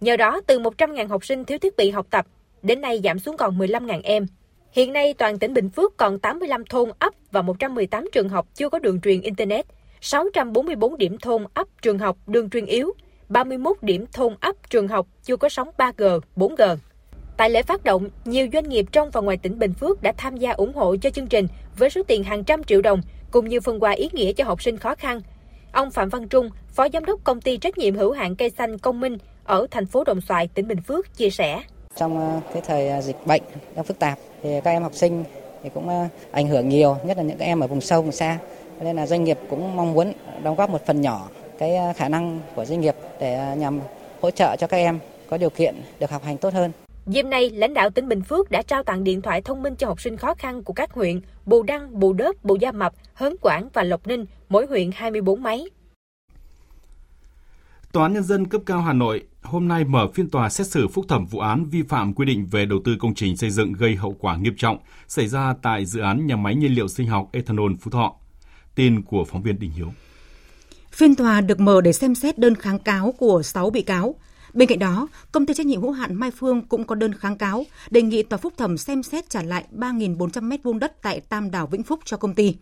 Nhờ 0.00 0.16
đó, 0.16 0.40
từ 0.46 0.58
100.000 0.58 1.08
học 1.08 1.24
sinh 1.24 1.44
thiếu 1.44 1.58
thiết 1.58 1.76
bị 1.76 1.90
học 1.90 2.06
tập, 2.10 2.26
đến 2.62 2.80
nay 2.80 3.00
giảm 3.04 3.18
xuống 3.18 3.36
còn 3.36 3.58
15.000 3.58 4.00
em. 4.04 4.26
Hiện 4.74 4.92
nay, 4.92 5.14
toàn 5.14 5.38
tỉnh 5.38 5.54
Bình 5.54 5.70
Phước 5.70 5.96
còn 5.96 6.18
85 6.18 6.64
thôn 6.64 6.90
ấp 6.98 7.14
và 7.30 7.42
118 7.42 8.08
trường 8.12 8.28
học 8.28 8.46
chưa 8.54 8.68
có 8.68 8.78
đường 8.78 9.00
truyền 9.00 9.20
Internet, 9.20 9.66
644 10.00 10.98
điểm 10.98 11.18
thôn 11.18 11.44
ấp 11.54 11.66
trường 11.82 11.98
học 11.98 12.16
đường 12.26 12.50
truyền 12.50 12.66
yếu, 12.66 12.92
31 13.28 13.76
điểm 13.82 14.06
thôn 14.12 14.34
ấp 14.40 14.70
trường 14.70 14.88
học 14.88 15.06
chưa 15.22 15.36
có 15.36 15.48
sóng 15.48 15.68
3G, 15.78 16.20
4G. 16.36 16.76
Tại 17.36 17.50
lễ 17.50 17.62
phát 17.62 17.84
động, 17.84 18.08
nhiều 18.24 18.48
doanh 18.52 18.68
nghiệp 18.68 18.86
trong 18.92 19.10
và 19.10 19.20
ngoài 19.20 19.36
tỉnh 19.36 19.58
Bình 19.58 19.72
Phước 19.74 20.02
đã 20.02 20.12
tham 20.16 20.36
gia 20.36 20.52
ủng 20.52 20.74
hộ 20.74 20.96
cho 20.96 21.10
chương 21.10 21.26
trình 21.26 21.46
với 21.76 21.90
số 21.90 22.02
tiền 22.02 22.24
hàng 22.24 22.44
trăm 22.44 22.64
triệu 22.64 22.82
đồng, 22.82 23.00
cùng 23.30 23.48
nhiều 23.48 23.60
phần 23.60 23.82
quà 23.82 23.90
ý 23.90 24.08
nghĩa 24.12 24.32
cho 24.32 24.44
học 24.44 24.62
sinh 24.62 24.76
khó 24.76 24.94
khăn. 24.94 25.20
Ông 25.72 25.90
Phạm 25.90 26.08
Văn 26.08 26.28
Trung, 26.28 26.50
Phó 26.68 26.88
Giám 26.92 27.04
đốc 27.04 27.24
Công 27.24 27.40
ty 27.40 27.56
Trách 27.56 27.78
nhiệm 27.78 27.94
hữu 27.94 28.12
hạn 28.12 28.36
Cây 28.36 28.50
xanh 28.50 28.78
Công 28.78 29.00
Minh 29.00 29.18
ở 29.44 29.66
thành 29.70 29.86
phố 29.86 30.04
Đồng 30.04 30.20
Xoài, 30.20 30.48
tỉnh 30.54 30.68
Bình 30.68 30.80
Phước 30.86 31.16
chia 31.16 31.30
sẻ. 31.30 31.62
Trong 31.96 32.18
ờ, 32.18 32.40
cái 32.52 32.62
thời 32.66 32.88
ờ, 32.88 33.00
dịch 33.00 33.26
bệnh 33.26 33.42
đang 33.74 33.84
phức 33.84 33.98
tạp 33.98 34.18
thì 34.42 34.60
các 34.64 34.70
em 34.70 34.82
học 34.82 34.94
sinh 34.94 35.24
thì 35.62 35.70
cũng 35.74 35.88
ờ, 35.88 36.08
ảnh 36.30 36.48
hưởng 36.48 36.68
nhiều, 36.68 36.96
nhất 37.04 37.16
là 37.16 37.22
những 37.22 37.38
các 37.38 37.44
em 37.44 37.60
ở 37.60 37.66
vùng 37.66 37.80
sâu 37.80 38.02
vùng 38.02 38.12
xa. 38.12 38.38
Nên 38.80 38.96
là 38.96 39.06
doanh 39.06 39.24
nghiệp 39.24 39.38
cũng 39.50 39.76
mong 39.76 39.92
muốn 39.92 40.12
đóng 40.42 40.56
góp 40.56 40.70
một 40.70 40.86
phần 40.86 41.00
nhỏ 41.00 41.28
cái 41.58 41.76
khả 41.96 42.08
năng 42.08 42.40
của 42.54 42.64
doanh 42.64 42.80
nghiệp 42.80 42.94
để 43.20 43.54
nhằm 43.58 43.80
hỗ 44.20 44.30
trợ 44.30 44.56
cho 44.58 44.66
các 44.66 44.76
em 44.76 44.98
có 45.30 45.36
điều 45.36 45.50
kiện 45.50 45.74
được 46.00 46.10
học 46.10 46.22
hành 46.24 46.38
tốt 46.38 46.54
hơn. 46.54 46.72
Dịp 47.06 47.22
này, 47.22 47.50
lãnh 47.50 47.74
đạo 47.74 47.90
tỉnh 47.90 48.08
Bình 48.08 48.22
Phước 48.22 48.50
đã 48.50 48.62
trao 48.62 48.82
tặng 48.82 49.04
điện 49.04 49.22
thoại 49.22 49.42
thông 49.42 49.62
minh 49.62 49.76
cho 49.76 49.86
học 49.86 50.00
sinh 50.00 50.16
khó 50.16 50.34
khăn 50.34 50.62
của 50.62 50.72
các 50.72 50.92
huyện 50.92 51.20
Bù 51.46 51.62
Đăng, 51.62 52.00
Bù 52.00 52.12
Đớp, 52.12 52.44
Bù 52.44 52.56
Gia 52.56 52.72
Mập, 52.72 52.94
Hớn 53.14 53.36
Quảng 53.40 53.68
và 53.72 53.82
Lộc 53.82 54.06
Ninh, 54.06 54.26
mỗi 54.48 54.66
huyện 54.66 54.90
24 54.94 55.42
máy. 55.42 55.64
Tòa 57.92 58.02
án 58.02 58.12
Nhân 58.12 58.22
dân 58.22 58.46
cấp 58.46 58.60
cao 58.66 58.80
Hà 58.80 58.92
Nội 58.92 59.22
hôm 59.44 59.68
nay 59.68 59.84
mở 59.84 60.08
phiên 60.14 60.30
tòa 60.30 60.48
xét 60.48 60.66
xử 60.66 60.88
phúc 60.88 61.04
thẩm 61.08 61.26
vụ 61.26 61.38
án 61.38 61.64
vi 61.70 61.82
phạm 61.82 62.14
quy 62.14 62.26
định 62.26 62.46
về 62.50 62.66
đầu 62.66 62.78
tư 62.84 62.96
công 63.00 63.14
trình 63.14 63.36
xây 63.36 63.50
dựng 63.50 63.72
gây 63.72 63.96
hậu 63.96 64.16
quả 64.20 64.36
nghiêm 64.36 64.54
trọng 64.56 64.78
xảy 65.08 65.28
ra 65.28 65.54
tại 65.62 65.86
dự 65.86 66.00
án 66.00 66.26
nhà 66.26 66.36
máy 66.36 66.54
nhiên 66.54 66.74
liệu 66.74 66.88
sinh 66.88 67.06
học 67.06 67.28
ethanol 67.32 67.72
Phú 67.80 67.90
Thọ. 67.90 68.14
Tin 68.74 69.02
của 69.02 69.24
phóng 69.24 69.42
viên 69.42 69.58
Đình 69.58 69.70
Hiếu. 69.70 69.92
Phiên 70.92 71.14
tòa 71.14 71.40
được 71.40 71.60
mở 71.60 71.80
để 71.80 71.92
xem 71.92 72.14
xét 72.14 72.38
đơn 72.38 72.54
kháng 72.54 72.78
cáo 72.78 73.12
của 73.12 73.42
6 73.42 73.70
bị 73.70 73.82
cáo. 73.82 74.14
Bên 74.52 74.68
cạnh 74.68 74.78
đó, 74.78 75.08
công 75.32 75.46
ty 75.46 75.54
trách 75.54 75.66
nhiệm 75.66 75.80
hữu 75.80 75.92
hạn 75.92 76.14
Mai 76.14 76.30
Phương 76.30 76.62
cũng 76.62 76.84
có 76.84 76.94
đơn 76.94 77.14
kháng 77.14 77.38
cáo 77.38 77.66
đề 77.90 78.02
nghị 78.02 78.22
tòa 78.22 78.36
phúc 78.36 78.52
thẩm 78.56 78.78
xem 78.78 79.02
xét 79.02 79.30
trả 79.30 79.42
lại 79.42 79.64
3.400 79.72 80.48
m2 80.48 80.78
đất 80.78 81.02
tại 81.02 81.20
Tam 81.20 81.50
Đảo 81.50 81.66
Vĩnh 81.66 81.82
Phúc 81.82 82.00
cho 82.04 82.16
công 82.16 82.34
ty. 82.34 82.56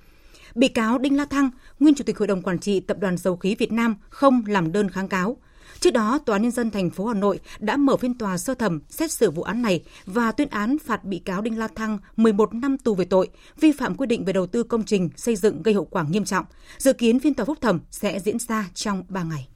Bị 0.55 0.69
cáo 0.69 0.99
Đinh 0.99 1.17
La 1.17 1.25
Thăng, 1.25 1.51
nguyên 1.81 1.95
chủ 1.95 2.05
tịch 2.05 2.19
Hội 2.19 2.29
đồng 2.29 2.43
quản 2.43 2.59
trị 2.59 2.81
Tập 2.81 2.97
đoàn 3.01 3.17
Dầu 3.17 3.37
khí 3.37 3.55
Việt 3.59 3.73
Nam 3.73 3.97
không 4.09 4.43
làm 4.47 4.73
đơn 4.73 4.91
kháng 4.91 5.09
cáo. 5.09 5.37
Trước 5.83 5.91
đó, 5.91 6.19
Tòa 6.19 6.39
nhân 6.39 6.51
dân 6.51 6.71
thành 6.71 6.91
phố 6.91 7.07
Hà 7.07 7.15
Nội 7.15 7.41
đã 7.59 7.77
mở 7.77 7.97
phiên 7.97 8.19
tòa 8.19 8.39
sơ 8.39 8.55
thẩm 8.55 8.81
xét 8.89 9.13
xử 9.13 9.31
vụ 9.31 9.43
án 9.43 9.63
này 9.63 9.85
và 10.07 10.33
tuyên 10.33 10.49
án 10.49 10.77
phạt 10.79 11.05
bị 11.05 11.19
cáo 11.19 11.43
Đinh 11.43 11.59
La 11.59 11.69
Thăng 11.69 11.99
11 12.17 12.55
năm 12.55 12.79
tù 12.79 12.95
về 12.95 13.05
tội 13.05 13.29
vi 13.61 13.73
phạm 13.73 13.95
quy 13.95 14.07
định 14.07 14.25
về 14.25 14.33
đầu 14.33 14.47
tư 14.47 14.63
công 14.63 14.85
trình 14.85 15.11
xây 15.17 15.37
dựng 15.37 15.63
gây 15.63 15.75
hậu 15.75 15.85
quả 15.85 16.05
nghiêm 16.09 16.25
trọng. 16.25 16.45
Dự 16.79 16.93
kiến 16.93 17.21
phiên 17.21 17.35
tòa 17.35 17.47
phúc 17.47 17.59
thẩm 17.61 17.81
sẽ 17.91 18.21
diễn 18.21 18.39
ra 18.39 18.69
trong 18.75 19.05
3 19.09 19.23
ngày. 19.23 19.49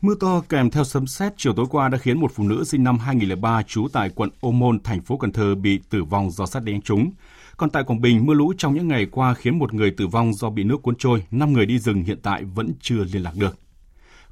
Mưa 0.00 0.14
to 0.20 0.42
kèm 0.48 0.70
theo 0.70 0.84
sấm 0.84 1.06
sét 1.06 1.32
chiều 1.36 1.52
tối 1.54 1.66
qua 1.70 1.88
đã 1.88 1.98
khiến 1.98 2.20
một 2.20 2.32
phụ 2.34 2.44
nữ 2.44 2.64
sinh 2.64 2.84
năm 2.84 2.98
2003 2.98 3.62
trú 3.62 3.88
tại 3.92 4.10
quận 4.14 4.30
Ô 4.40 4.52
Môn, 4.52 4.80
thành 4.80 5.02
phố 5.02 5.16
Cần 5.16 5.32
Thơ 5.32 5.54
bị 5.54 5.80
tử 5.90 6.04
vong 6.04 6.30
do 6.30 6.46
sét 6.46 6.64
đánh 6.64 6.82
trúng. 6.82 7.10
Còn 7.56 7.70
tại 7.70 7.84
Quảng 7.84 8.00
Bình, 8.00 8.26
mưa 8.26 8.34
lũ 8.34 8.52
trong 8.58 8.74
những 8.74 8.88
ngày 8.88 9.06
qua 9.10 9.34
khiến 9.34 9.58
một 9.58 9.74
người 9.74 9.90
tử 9.90 10.06
vong 10.06 10.34
do 10.34 10.50
bị 10.50 10.64
nước 10.64 10.82
cuốn 10.82 10.94
trôi, 10.98 11.24
5 11.30 11.52
người 11.52 11.66
đi 11.66 11.78
rừng 11.78 12.02
hiện 12.02 12.18
tại 12.22 12.44
vẫn 12.44 12.72
chưa 12.80 13.04
liên 13.12 13.22
lạc 13.22 13.32
được. 13.36 13.63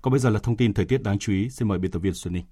Còn 0.03 0.13
bây 0.13 0.21
giờ 0.21 0.31
là 0.31 0.39
thông 0.43 0.57
tin 0.57 0.75
thời 0.75 0.85
tiết 0.85 1.03
đáng 1.03 1.19
chú 1.19 1.33
ý. 1.33 1.51
Xin 1.51 1.69
mời 1.69 1.79
biên 1.79 1.91
tập 1.91 1.99
viên 1.99 2.15
Xuân 2.15 2.35
Ninh. 2.35 2.45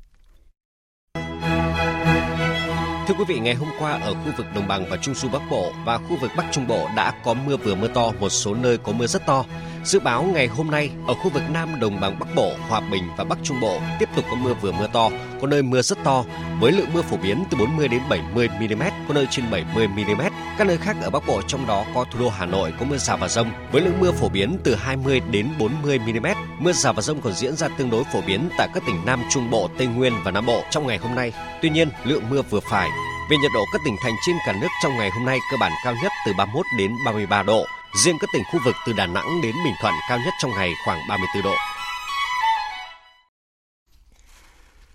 Thưa 3.09 3.15
quý 3.19 3.25
vị, 3.29 3.41
ngày 3.41 3.55
hôm 3.55 3.69
qua 3.79 3.93
ở 3.93 4.15
khu 4.15 4.33
vực 4.37 4.47
Đồng 4.55 4.69
bằng 4.69 4.87
và 4.91 4.97
Trung 4.97 5.15
du 5.15 5.29
Bắc 5.29 5.43
Bộ 5.51 5.73
và 5.87 5.99
khu 5.99 6.17
vực 6.21 6.31
Bắc 6.37 6.47
Trung 6.53 6.67
Bộ 6.67 6.89
đã 6.97 7.23
có 7.25 7.35
mưa 7.35 7.57
vừa 7.57 7.75
mưa 7.75 7.89
to, 7.89 8.13
một 8.21 8.29
số 8.29 8.55
nơi 8.55 8.79
có 8.79 8.93
mưa 8.93 9.07
rất 9.07 9.27
to. 9.27 9.45
Dự 9.85 10.01
báo 10.01 10.23
ngày 10.23 10.47
hôm 10.47 10.71
nay 10.71 10.91
ở 11.07 11.15
khu 11.15 11.31
vực 11.31 11.43
Nam 11.53 11.81
Đồng 11.81 12.01
bằng 12.01 12.19
Bắc 12.19 12.35
Bộ, 12.35 12.53
Hòa 12.69 12.81
Bình 12.81 13.03
và 13.17 13.25
Bắc 13.25 13.39
Trung 13.43 13.61
Bộ 13.61 13.81
tiếp 13.99 14.09
tục 14.17 14.25
có 14.31 14.37
mưa 14.37 14.55
vừa 14.55 14.73
mưa 14.73 14.87
to, 14.93 15.11
có 15.41 15.47
nơi 15.47 15.63
mưa 15.63 15.83
rất 15.83 15.99
to 16.05 16.25
với 16.61 16.73
lượng 16.73 16.93
mưa 16.93 17.03
phổ 17.03 17.17
biến 17.17 17.45
từ 17.51 17.59
40 17.59 17.89
đến 17.89 18.01
70 18.09 18.49
mm, 18.49 18.83
có 19.09 19.15
nơi 19.15 19.27
trên 19.31 19.51
70 19.51 19.89
mm. 19.89 20.21
Các 20.59 20.67
nơi 20.67 20.77
khác 20.77 20.97
ở 21.03 21.11
Bắc 21.11 21.27
Bộ 21.27 21.43
trong 21.43 21.67
đó 21.67 21.85
có 21.95 22.05
thủ 22.13 22.21
đô 22.21 22.29
Hà 22.29 22.47
Nội 22.47 22.73
có 22.79 22.87
mưa 22.87 22.97
rào 22.97 23.17
và 23.17 23.29
rông 23.29 23.51
với 23.73 23.83
lượng 23.83 24.01
mưa 24.01 24.13
phổ 24.13 24.29
biến 24.29 24.59
từ 24.65 24.75
20 24.75 25.21
đến 25.31 25.49
40 25.59 25.99
mm. 25.99 26.27
Mưa 26.59 26.73
rào 26.73 26.93
và 26.93 27.03
rông 27.03 27.21
còn 27.21 27.33
diễn 27.33 27.57
ra 27.57 27.69
tương 27.69 27.91
đối 27.91 28.05
phổ 28.05 28.21
biến 28.27 28.49
tại 28.59 28.69
các 28.75 28.83
tỉnh 28.87 28.97
Nam 29.07 29.23
Trung 29.31 29.51
Bộ, 29.51 29.69
Tây 29.79 29.87
Nguyên 29.87 30.13
và 30.25 30.31
Nam 30.31 30.47
Bộ 30.47 30.63
trong 30.71 30.87
ngày 30.87 30.99
hôm 30.99 31.15
nay. 31.15 31.33
Tuy 31.63 31.71
nhiên, 31.71 31.89
lượng 32.05 32.31
mưa 32.31 32.43
vừa 32.43 32.61
phải. 32.61 32.89
Về 33.31 33.37
nhiệt 33.43 33.51
độ 33.55 33.65
các 33.73 33.81
tỉnh 33.85 33.97
thành 34.03 34.15
trên 34.27 34.37
cả 34.47 34.53
nước 34.61 34.69
trong 34.83 34.97
ngày 34.97 35.11
hôm 35.11 35.25
nay 35.27 35.39
cơ 35.51 35.57
bản 35.61 35.73
cao 35.85 35.95
nhất 36.03 36.13
từ 36.27 36.33
31 36.39 36.67
đến 36.79 36.91
33 37.05 37.43
độ. 37.43 37.65
Riêng 37.95 38.17
các 38.21 38.31
tỉnh 38.33 38.43
khu 38.53 38.61
vực 38.65 38.75
từ 38.87 38.93
Đà 38.93 39.07
Nẵng 39.07 39.41
đến 39.43 39.55
Bình 39.65 39.75
Thuận 39.81 39.95
cao 40.09 40.19
nhất 40.19 40.35
trong 40.41 40.51
ngày 40.51 40.73
khoảng 40.85 40.99
34 41.09 41.43
độ. 41.43 41.55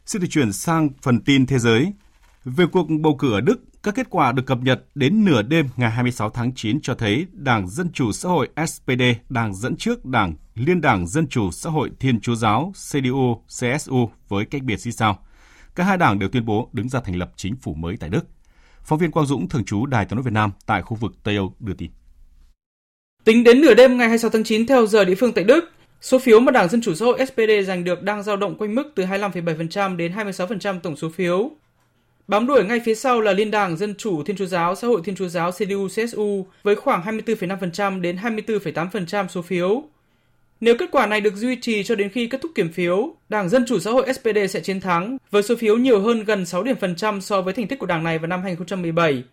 Xin 0.06 0.22
được 0.22 0.28
chuyển 0.32 0.54
sang 0.54 0.90
phần 1.02 1.22
tin 1.22 1.46
thế 1.46 1.60
giới. 1.60 1.94
Về 2.46 2.66
cuộc 2.72 2.88
bầu 3.02 3.16
cử 3.16 3.34
ở 3.34 3.42
Đức, 3.42 3.64
các 3.84 3.96
kết 3.96 4.08
quả 4.10 4.32
được 4.32 4.46
cập 4.46 4.58
nhật 4.62 4.84
đến 4.96 5.26
nửa 5.26 5.42
đêm 5.42 5.70
ngày 5.76 5.92
26 5.92 6.30
tháng 6.30 6.54
9 6.56 6.82
cho 6.82 6.96
thấy 6.96 7.26
Đảng 7.32 7.68
Dân 7.68 7.92
Chủ 7.94 8.12
Xã 8.12 8.30
hội 8.30 8.50
SPD 8.68 9.02
đang 9.30 9.56
dẫn 9.56 9.78
trước 9.78 10.06
Đảng 10.06 10.34
Liên 10.56 10.82
đảng 10.82 11.08
Dân 11.08 11.28
Chủ 11.28 11.52
Xã 11.52 11.70
hội 11.70 11.92
Thiên 12.00 12.20
Chúa 12.20 12.36
Giáo 12.36 12.72
CDU-CSU 12.76 14.10
với 14.28 14.46
cách 14.46 14.64
biệt 14.64 14.80
như 14.86 14.92
sau. 14.92 15.20
Cả 15.76 15.84
hai 15.84 15.98
đảng 15.98 16.20
đều 16.20 16.30
tuyên 16.30 16.46
bố 16.46 16.70
đứng 16.74 16.90
ra 16.90 17.00
thành 17.02 17.16
lập 17.16 17.32
chính 17.36 17.56
phủ 17.56 17.74
mới 17.74 17.98
tại 17.98 18.10
Đức. 18.10 18.26
Phóng 18.84 19.00
viên 19.00 19.12
Quang 19.12 19.26
Dũng, 19.26 19.50
thường 19.50 19.66
trú 19.66 19.86
Đài 19.86 20.06
tiếng 20.06 20.16
nói 20.16 20.24
Việt 20.24 20.34
Nam 20.34 20.52
tại 20.66 20.82
khu 20.82 20.98
vực 20.98 21.12
Tây 21.24 21.36
Âu 21.36 21.56
đưa 21.60 21.74
tin. 21.74 21.92
Tính 23.26 23.44
đến 23.44 23.62
nửa 23.62 23.74
đêm 23.74 23.98
ngày 23.98 24.08
26 24.08 24.30
tháng 24.30 24.44
9 24.44 24.66
theo 24.66 24.86
giờ 24.86 25.06
địa 25.06 25.16
phương 25.16 25.32
tại 25.32 25.44
Đức, 25.44 25.72
số 26.02 26.20
phiếu 26.20 26.40
mà 26.40 26.52
Đảng 26.52 26.70
Dân 26.70 26.82
Chủ 26.82 26.94
Xã 26.94 27.06
hội 27.06 27.26
SPD 27.26 27.68
giành 27.68 27.84
được 27.84 28.04
đang 28.04 28.24
dao 28.24 28.38
động 28.38 28.56
quanh 28.56 28.76
mức 28.76 28.92
từ 28.96 29.04
25,7% 29.04 29.96
đến 29.96 30.12
26% 30.12 30.80
tổng 30.80 30.96
số 30.96 31.10
phiếu. 31.10 31.52
Bám 32.28 32.48
đuổi 32.48 32.64
ngay 32.64 32.80
phía 32.86 32.96
sau 32.96 33.22
là 33.22 33.34
Liên 33.34 33.52
đảng 33.52 33.78
Dân 33.78 33.96
Chủ 33.96 34.24
Thiên 34.24 34.36
Chúa 34.36 34.46
Giáo 34.46 34.76
Xã 34.76 34.88
hội 34.88 35.02
Thiên 35.04 35.16
Chúa 35.16 35.28
Giáo 35.28 35.52
CDU-CSU 35.52 36.44
với 36.64 36.76
khoảng 36.76 37.02
24,5% 37.02 38.02
đến 38.02 38.16
24,8% 38.16 39.28
số 39.28 39.42
phiếu. 39.42 39.84
Nếu 40.62 40.76
kết 40.78 40.90
quả 40.92 41.06
này 41.06 41.22
được 41.22 41.36
duy 41.36 41.56
trì 41.56 41.84
cho 41.84 41.96
đến 41.96 42.10
khi 42.10 42.28
kết 42.28 42.42
thúc 42.42 42.52
kiểm 42.56 42.70
phiếu, 42.74 43.16
Đảng 43.30 43.50
Dân 43.50 43.66
Chủ 43.68 43.80
Xã 43.80 43.92
hội 43.92 44.14
SPD 44.14 44.38
sẽ 44.50 44.60
chiến 44.60 44.82
thắng 44.82 45.18
với 45.32 45.44
số 45.44 45.56
phiếu 45.56 45.78
nhiều 45.78 46.00
hơn 46.02 46.24
gần 46.24 46.46
6 46.46 46.64
điểm 46.64 46.76
phần 46.76 46.96
trăm 46.96 47.22
so 47.22 47.42
với 47.42 47.54
thành 47.54 47.68
tích 47.68 47.80
của 47.80 47.86
đảng 47.86 48.04
này 48.04 48.20
vào 48.20 48.28
năm 48.28 48.42
2017. 48.44 49.24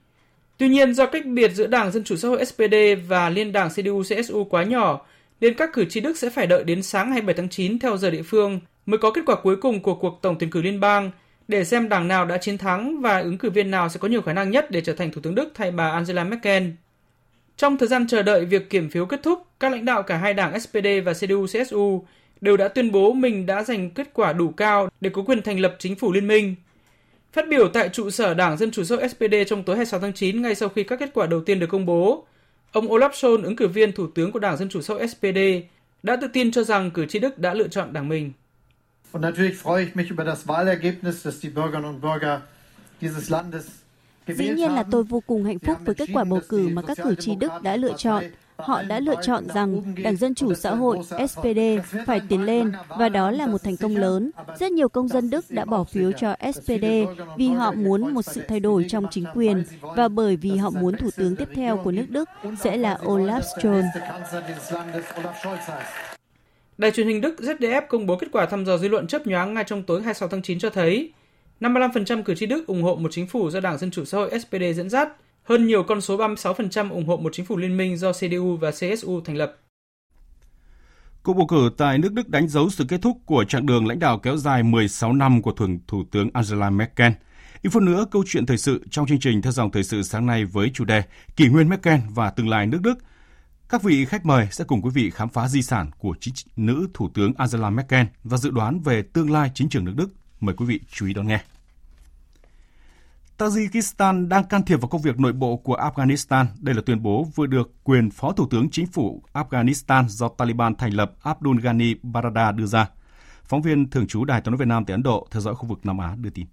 Tuy 0.63 0.69
nhiên, 0.69 0.95
do 0.95 1.07
cách 1.07 1.27
biệt 1.27 1.53
giữa 1.55 1.67
Đảng 1.67 1.93
Dân 1.93 2.05
Chủ 2.05 2.17
Xã 2.17 2.29
hội 2.29 2.45
SPD 2.45 2.75
và 3.09 3.29
Liên 3.29 3.53
đảng 3.53 3.69
CDU-CSU 3.69 4.45
quá 4.45 4.63
nhỏ, 4.63 5.07
nên 5.41 5.55
các 5.55 5.71
cử 5.73 5.85
tri 5.85 6.01
Đức 6.01 6.17
sẽ 6.17 6.31
phải 6.31 6.47
đợi 6.47 6.65
đến 6.65 6.83
sáng 6.83 7.11
27 7.11 7.35
tháng 7.35 7.49
9 7.49 7.79
theo 7.79 7.97
giờ 7.97 8.11
địa 8.11 8.23
phương 8.23 8.61
mới 8.87 8.99
có 8.99 9.11
kết 9.11 9.23
quả 9.27 9.37
cuối 9.43 9.57
cùng 9.57 9.81
của 9.83 9.95
cuộc 9.95 10.19
tổng 10.23 10.37
tuyển 10.39 10.51
cử 10.51 10.63
liên 10.63 10.81
bang 10.81 11.11
để 11.49 11.65
xem 11.65 11.89
đảng 11.89 12.09
nào 12.09 12.25
đã 12.25 12.39
chiến 12.39 12.59
thắng 12.59 13.01
và 13.01 13.21
ứng 13.21 13.39
cử 13.39 13.51
viên 13.51 13.71
nào 13.71 13.89
sẽ 13.89 13.99
có 14.01 14.09
nhiều 14.09 14.23
khả 14.23 14.33
năng 14.33 14.51
nhất 14.51 14.71
để 14.71 14.81
trở 14.81 14.93
thành 14.93 15.11
Thủ 15.11 15.21
tướng 15.21 15.35
Đức 15.35 15.53
thay 15.55 15.71
bà 15.71 15.91
Angela 15.91 16.25
Merkel. 16.25 16.63
Trong 17.57 17.79
thời 17.79 17.89
gian 17.89 18.07
chờ 18.07 18.23
đợi 18.23 18.45
việc 18.45 18.71
kiểm 18.71 18.91
phiếu 18.91 19.07
kết 19.07 19.23
thúc, 19.23 19.47
các 19.61 19.73
lãnh 19.73 19.85
đạo 19.85 20.03
cả 20.03 20.17
hai 20.17 20.35
đảng 20.35 20.61
SPD 20.61 20.87
và 21.05 21.13
CDU-CSU 21.13 22.01
đều 22.41 22.57
đã 22.57 22.69
tuyên 22.69 22.93
bố 22.93 23.13
mình 23.13 23.47
đã 23.47 23.63
giành 23.63 23.91
kết 23.91 24.11
quả 24.13 24.33
đủ 24.33 24.49
cao 24.49 24.89
để 25.01 25.11
có 25.11 25.23
quyền 25.23 25.43
thành 25.43 25.61
lập 25.61 25.77
chính 25.79 25.97
phủ 25.97 26.13
liên 26.13 26.29
minh. 26.29 26.55
Phát 27.33 27.49
biểu 27.49 27.69
tại 27.69 27.89
trụ 27.89 28.11
sở 28.11 28.35
Đảng 28.35 28.57
Dân 28.57 28.71
Chủ 28.71 28.85
Xã 28.85 28.97
hội 28.97 29.09
SPD 29.09 29.35
trong 29.47 29.63
tối 29.63 29.77
26 29.77 30.01
tháng 30.01 30.13
9 30.13 30.43
ngay 30.43 30.55
sau 30.55 30.69
khi 30.69 30.85
các 30.85 30.99
kết 30.99 31.11
quả 31.15 31.27
đầu 31.27 31.41
tiên 31.41 31.59
được 31.59 31.67
công 31.67 31.87
bố, 31.87 32.27
ông 32.73 32.89
Olaf 32.89 33.11
Scholz, 33.11 33.45
ứng 33.45 33.57
cử 33.57 33.69
viên 33.69 33.93
thủ 33.93 34.07
tướng 34.15 34.33
của 34.33 34.39
Đảng 34.39 34.57
Dân 34.57 34.69
Chủ 34.69 34.83
Xã 34.83 34.95
hội 34.95 35.09
SPD, 35.09 35.39
đã 36.03 36.17
tự 36.17 36.29
tin 36.33 36.53
cho 36.53 36.65
rằng 36.65 36.91
cử 36.91 37.07
tri 37.07 37.19
Đức 37.19 37.39
đã 37.39 37.55
lựa 37.55 37.69
chọn 37.69 37.93
đảng 37.93 38.09
mình. 38.09 38.33
Und 39.13 39.25
natürlich 39.25 39.63
freue 39.63 39.79
ich 39.79 39.97
mich 39.97 40.09
über 40.11 40.27
das 40.27 40.47
Wahlergebnis, 40.47 41.25
dass 41.25 41.43
die 41.43 41.51
Bürgerinnen 41.55 41.85
und 41.85 42.03
Bürger 42.03 42.39
dieses 43.01 43.33
Landes 43.33 43.67
Dĩ 44.27 44.49
nhiên 44.49 44.75
là 44.75 44.83
tôi 44.91 45.03
vô 45.03 45.23
cùng 45.27 45.45
hạnh 45.45 45.59
phúc 45.59 45.79
với 45.85 45.95
kết 45.95 46.09
quả 46.13 46.25
bầu 46.25 46.41
cử 46.49 46.69
mà 46.69 46.83
các 46.83 46.99
cử 47.05 47.15
tri 47.15 47.35
Đức 47.35 47.53
đã 47.63 47.77
lựa 47.77 47.93
chọn. 47.97 48.25
Họ 48.63 48.83
đã 48.83 49.01
lựa 49.01 49.15
chọn 49.23 49.45
rằng 49.55 49.95
Đảng 50.03 50.17
Dân 50.17 50.35
Chủ 50.35 50.55
Xã 50.55 50.75
hội 50.75 50.99
SPD 51.29 51.61
phải 52.07 52.21
tiến 52.29 52.43
lên 52.43 52.73
và 52.89 53.09
đó 53.09 53.31
là 53.31 53.47
một 53.47 53.63
thành 53.63 53.77
công 53.77 53.97
lớn. 53.97 54.31
Rất 54.59 54.73
nhiều 54.73 54.89
công 54.89 55.09
dân 55.09 55.31
Đức 55.31 55.45
đã 55.49 55.65
bỏ 55.65 55.85
phiếu 55.85 56.13
cho 56.13 56.35
SPD 56.55 56.85
vì 57.37 57.49
họ 57.49 57.73
muốn 57.73 58.15
một 58.15 58.23
sự 58.23 58.43
thay 58.49 58.61
đổi 58.61 58.85
trong 58.89 59.07
chính 59.11 59.25
quyền 59.35 59.65
và 59.81 60.09
bởi 60.09 60.37
vì 60.37 60.57
họ 60.57 60.71
muốn 60.71 60.97
thủ 60.97 61.11
tướng 61.17 61.37
tiếp 61.37 61.49
theo 61.55 61.77
của 61.77 61.93
nước 61.93 62.07
Đức 62.09 62.29
sẽ 62.61 62.77
là 62.77 62.99
Olaf 63.03 63.41
Scholz. 63.41 63.89
Đài 66.79 66.91
truyền 66.91 67.07
hình 67.07 67.21
Đức 67.21 67.35
ZDF 67.39 67.83
công 67.89 68.07
bố 68.07 68.17
kết 68.17 68.27
quả 68.33 68.47
thăm 68.47 68.65
dò 68.65 68.77
dư 68.79 68.89
luận 68.89 69.07
chấp 69.07 69.27
nhoáng 69.27 69.55
ngay 69.55 69.65
trong 69.67 69.83
tối 69.83 70.03
26 70.03 70.29
tháng 70.29 70.43
9 70.43 70.59
cho 70.59 70.71
thấy 70.71 71.13
55% 71.61 72.23
cử 72.23 72.35
tri 72.35 72.47
Đức 72.47 72.67
ủng 72.67 72.83
hộ 72.83 72.97
một 72.97 73.09
chính 73.13 73.27
phủ 73.27 73.51
do 73.51 73.61
Đảng 73.61 73.79
Dân 73.79 73.91
Chủ 73.91 74.05
Xã 74.05 74.19
hội 74.19 74.41
SPD 74.41 74.63
dẫn 74.77 74.91
dắt, 74.91 75.09
hơn 75.43 75.67
nhiều 75.67 75.83
con 75.83 76.01
số 76.01 76.17
36% 76.17 76.91
ủng 76.91 77.07
hộ 77.07 77.17
một 77.17 77.33
chính 77.33 77.47
phủ 77.47 77.57
liên 77.57 77.77
minh 77.77 77.97
do 77.97 78.13
CDU 78.13 78.57
và 78.57 78.71
CSU 78.71 79.21
thành 79.21 79.37
lập. 79.37 79.57
Cuộc 81.23 81.35
bầu 81.35 81.47
cử 81.47 81.71
tại 81.77 81.99
nước 81.99 82.13
Đức 82.13 82.29
đánh 82.29 82.49
dấu 82.49 82.71
sự 82.71 82.85
kết 82.89 83.03
thúc 83.03 83.19
của 83.27 83.45
chặng 83.45 83.67
đường 83.67 83.87
lãnh 83.87 83.99
đạo 83.99 84.19
kéo 84.19 84.37
dài 84.37 84.63
16 84.63 85.13
năm 85.13 85.43
của 85.43 85.53
Thường 85.53 85.79
Thủ 85.89 86.05
tướng 86.11 86.31
Angela 86.35 86.71
Merkel. 86.71 87.13
Ít 87.63 87.71
phút 87.71 87.83
nữa, 87.83 88.07
câu 88.11 88.25
chuyện 88.27 88.47
thời 88.47 88.59
sự 88.59 88.85
trong 88.91 89.07
chương 89.07 89.21
trình 89.21 89.43
theo 89.43 89.53
dòng 89.53 89.71
thời 89.71 89.85
sự 89.85 90.03
sáng 90.03 90.27
nay 90.27 90.45
với 90.45 90.71
chủ 90.75 90.85
đề 90.85 91.03
Kỷ 91.37 91.49
nguyên 91.49 91.69
Merkel 91.69 92.01
và 92.15 92.31
tương 92.31 92.49
lai 92.49 92.67
nước 92.67 92.79
Đức. 92.83 92.95
Các 93.69 93.83
vị 93.83 94.05
khách 94.05 94.27
mời 94.27 94.49
sẽ 94.51 94.65
cùng 94.65 94.83
quý 94.83 94.91
vị 94.95 95.11
khám 95.11 95.29
phá 95.29 95.49
di 95.49 95.63
sản 95.63 95.91
của 95.99 96.15
chính 96.21 96.35
nữ 96.57 96.89
Thủ 96.95 97.09
tướng 97.15 97.33
Angela 97.39 97.71
Merkel 97.71 98.07
và 98.25 98.37
dự 98.39 98.51
đoán 98.51 98.81
về 98.81 99.03
tương 99.03 99.31
lai 99.31 99.51
chính 99.55 99.69
trường 99.69 99.85
nước 99.85 99.95
Đức. 99.97 100.09
Mời 100.41 100.55
quý 100.55 100.67
vị 100.67 100.81
chú 100.93 101.07
ý 101.07 101.15
đón 101.15 101.27
nghe. 101.27 101.41
Tajikistan 103.39 104.29
đang 104.29 104.45
can 104.45 104.63
thiệp 104.63 104.77
vào 104.77 104.89
công 104.89 105.03
việc 105.03 105.19
nội 105.19 105.33
bộ 105.33 105.57
của 105.57 105.77
Afghanistan. 105.77 106.47
Đây 106.61 106.75
là 106.75 106.83
tuyên 106.87 107.03
bố 107.03 107.27
vừa 107.35 107.47
được 107.47 107.71
quyền 107.85 108.11
Phó 108.11 108.33
Thủ 108.33 108.47
tướng 108.51 108.71
Chính 108.71 108.87
phủ 108.87 109.23
Afghanistan 109.33 110.09
do 110.09 110.29
Taliban 110.29 110.75
thành 110.75 110.93
lập 110.93 111.13
Abdul 111.23 111.61
Ghani 111.61 111.95
Barada 112.03 112.53
đưa 112.53 112.67
ra. 112.67 112.89
Phóng 113.45 113.63
viên 113.63 113.91
thường 113.91 114.07
trú 114.07 114.25
Đài 114.25 114.41
tiếng 114.41 114.53
nói 114.53 114.59
Việt 114.59 114.69
Nam 114.69 114.85
tại 114.85 114.93
Ấn 114.93 115.03
Độ 115.03 115.27
theo 115.31 115.41
dõi 115.41 115.55
khu 115.55 115.67
vực 115.69 115.79
Nam 115.87 115.99
Á 115.99 116.15
đưa 116.21 116.31
tin. 116.31 116.47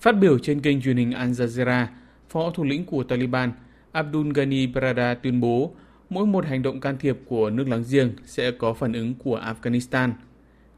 Phát 0.00 0.12
biểu 0.12 0.38
trên 0.38 0.60
kênh 0.60 0.82
truyền 0.82 0.96
hình 0.96 1.12
Al 1.12 1.30
Jazeera, 1.30 1.86
Phó 2.28 2.50
thủ 2.50 2.64
lĩnh 2.64 2.84
của 2.84 3.04
Taliban 3.04 3.52
Abdul 3.92 4.32
Ghani 4.34 4.66
Barada 4.66 5.14
tuyên 5.14 5.40
bố 5.40 5.72
mỗi 6.10 6.26
một 6.26 6.46
hành 6.46 6.62
động 6.62 6.80
can 6.80 6.98
thiệp 6.98 7.18
của 7.26 7.50
nước 7.50 7.68
láng 7.68 7.84
giềng 7.90 8.12
sẽ 8.24 8.50
có 8.50 8.74
phản 8.74 8.92
ứng 8.92 9.14
của 9.14 9.40
Afghanistan. 9.40 10.10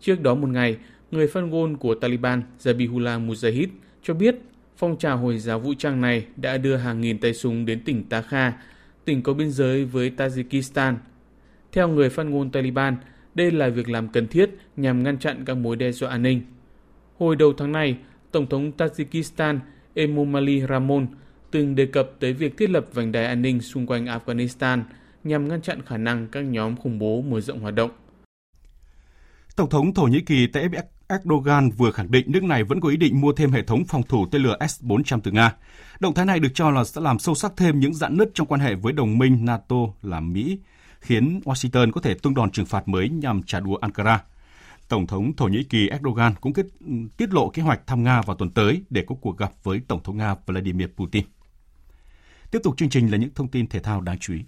Trước 0.01 0.21
đó 0.21 0.35
một 0.35 0.49
ngày, 0.49 0.77
người 1.11 1.29
phát 1.29 1.41
ngôn 1.41 1.77
của 1.77 1.95
Taliban 1.95 2.43
Zabihullah 2.63 3.27
Mujahid 3.27 3.69
cho 4.07 4.15
biết 4.15 4.37
phong 4.77 4.99
trào 4.99 5.19
Hồi 5.19 5.39
giáo 5.39 5.61
vũ 5.61 5.75
trang 5.75 6.01
này 6.01 6.27
đã 6.37 6.59
đưa 6.59 6.77
hàng 6.77 7.01
nghìn 7.01 7.19
tay 7.19 7.35
súng 7.35 7.67
đến 7.67 7.81
tỉnh 7.85 8.05
Takha, 8.09 8.53
tỉnh 9.05 9.23
có 9.23 9.35
biên 9.35 9.51
giới 9.51 9.85
với 9.85 10.11
Tajikistan. 10.17 10.95
Theo 11.73 11.89
người 11.89 12.11
phát 12.11 12.27
ngôn 12.27 12.51
Taliban, 12.51 12.97
đây 13.35 13.51
là 13.51 13.69
việc 13.69 13.89
làm 13.89 14.09
cần 14.09 14.29
thiết 14.29 14.51
nhằm 14.77 15.03
ngăn 15.03 15.19
chặn 15.19 15.45
các 15.45 15.55
mối 15.55 15.77
đe 15.77 15.93
dọa 15.93 16.11
an 16.11 16.23
ninh. 16.23 16.41
Hồi 17.19 17.37
đầu 17.37 17.53
tháng 17.59 17.73
này, 17.73 17.97
Tổng 18.33 18.47
thống 18.47 18.73
Tajikistan 18.79 19.59
Emomali 19.95 20.67
Ramon 20.69 21.07
từng 21.51 21.75
đề 21.75 21.87
cập 21.87 22.11
tới 22.21 22.33
việc 22.33 22.57
thiết 22.57 22.71
lập 22.71 22.87
vành 22.93 23.13
đai 23.13 23.27
an 23.27 23.43
ninh 23.43 23.61
xung 23.61 23.87
quanh 23.87 24.05
Afghanistan 24.05 24.83
nhằm 25.25 25.49
ngăn 25.49 25.63
chặn 25.63 25.83
khả 25.83 25.97
năng 25.97 26.29
các 26.29 26.41
nhóm 26.41 26.77
khủng 26.77 26.99
bố 26.99 27.23
mở 27.23 27.41
rộng 27.41 27.61
hoạt 27.61 27.75
động. 27.75 27.91
Tổng 29.57 29.69
thống 29.69 29.95
Thổ 29.95 30.03
Nhĩ 30.03 30.21
Kỳ 30.21 30.47
Tayyip 30.47 30.71
Erdogan 31.09 31.71
vừa 31.71 31.91
khẳng 31.91 32.11
định 32.11 32.33
nước 32.33 32.43
này 32.43 32.65
vẫn 32.65 32.81
có 32.81 32.89
ý 32.89 32.97
định 32.97 33.21
mua 33.21 33.33
thêm 33.33 33.53
hệ 33.53 33.63
thống 33.63 33.85
phòng 33.85 34.03
thủ 34.03 34.27
tên 34.27 34.43
lửa 34.43 34.57
S-400 34.61 35.21
từ 35.21 35.31
Nga. 35.31 35.55
Động 36.01 36.15
thái 36.15 36.27
này 36.27 36.41
được 36.41 36.49
cho 36.55 36.71
là 36.71 36.85
sẽ 36.85 37.01
làm 37.01 37.19
sâu 37.19 37.35
sắc 37.35 37.53
thêm 37.57 37.81
những 37.81 37.95
dạn 37.95 38.17
nứt 38.17 38.31
trong 38.35 38.47
quan 38.47 38.61
hệ 38.61 38.75
với 38.75 38.93
đồng 38.93 39.19
minh 39.19 39.45
NATO 39.45 39.77
là 40.03 40.21
Mỹ, 40.21 40.59
khiến 41.01 41.41
Washington 41.45 41.93
có 41.93 42.01
thể 42.01 42.15
tung 42.15 42.35
đòn 42.35 42.51
trừng 42.51 42.67
phạt 42.67 42.89
mới 42.89 43.09
nhằm 43.09 43.43
trả 43.43 43.61
đũa 43.61 43.77
Ankara. 43.77 44.23
Tổng 44.89 45.07
thống 45.07 45.37
Thổ 45.37 45.45
Nhĩ 45.45 45.65
Kỳ 45.65 45.89
Erdogan 45.89 46.35
cũng 46.41 46.53
kết, 46.53 46.67
tiết 47.17 47.33
lộ 47.33 47.51
kế 47.51 47.63
hoạch 47.63 47.87
thăm 47.87 48.05
Nga 48.05 48.23
vào 48.23 48.37
tuần 48.37 48.51
tới 48.51 48.83
để 48.91 49.05
có 49.07 49.15
cuộc 49.21 49.39
gặp 49.39 49.53
với 49.63 49.81
Tổng 49.89 50.03
thống 50.03 50.17
Nga 50.17 50.35
Vladimir 50.47 50.89
Putin. 50.97 51.25
Tiếp 52.51 52.59
tục 52.65 52.75
chương 52.77 52.89
trình 52.89 53.13
là 53.13 53.19
những 53.19 53.31
thông 53.35 53.49
tin 53.49 53.67
thể 53.67 53.81
thao 53.81 54.01
đáng 54.01 54.19
chú 54.19 54.35
ý. 54.35 54.41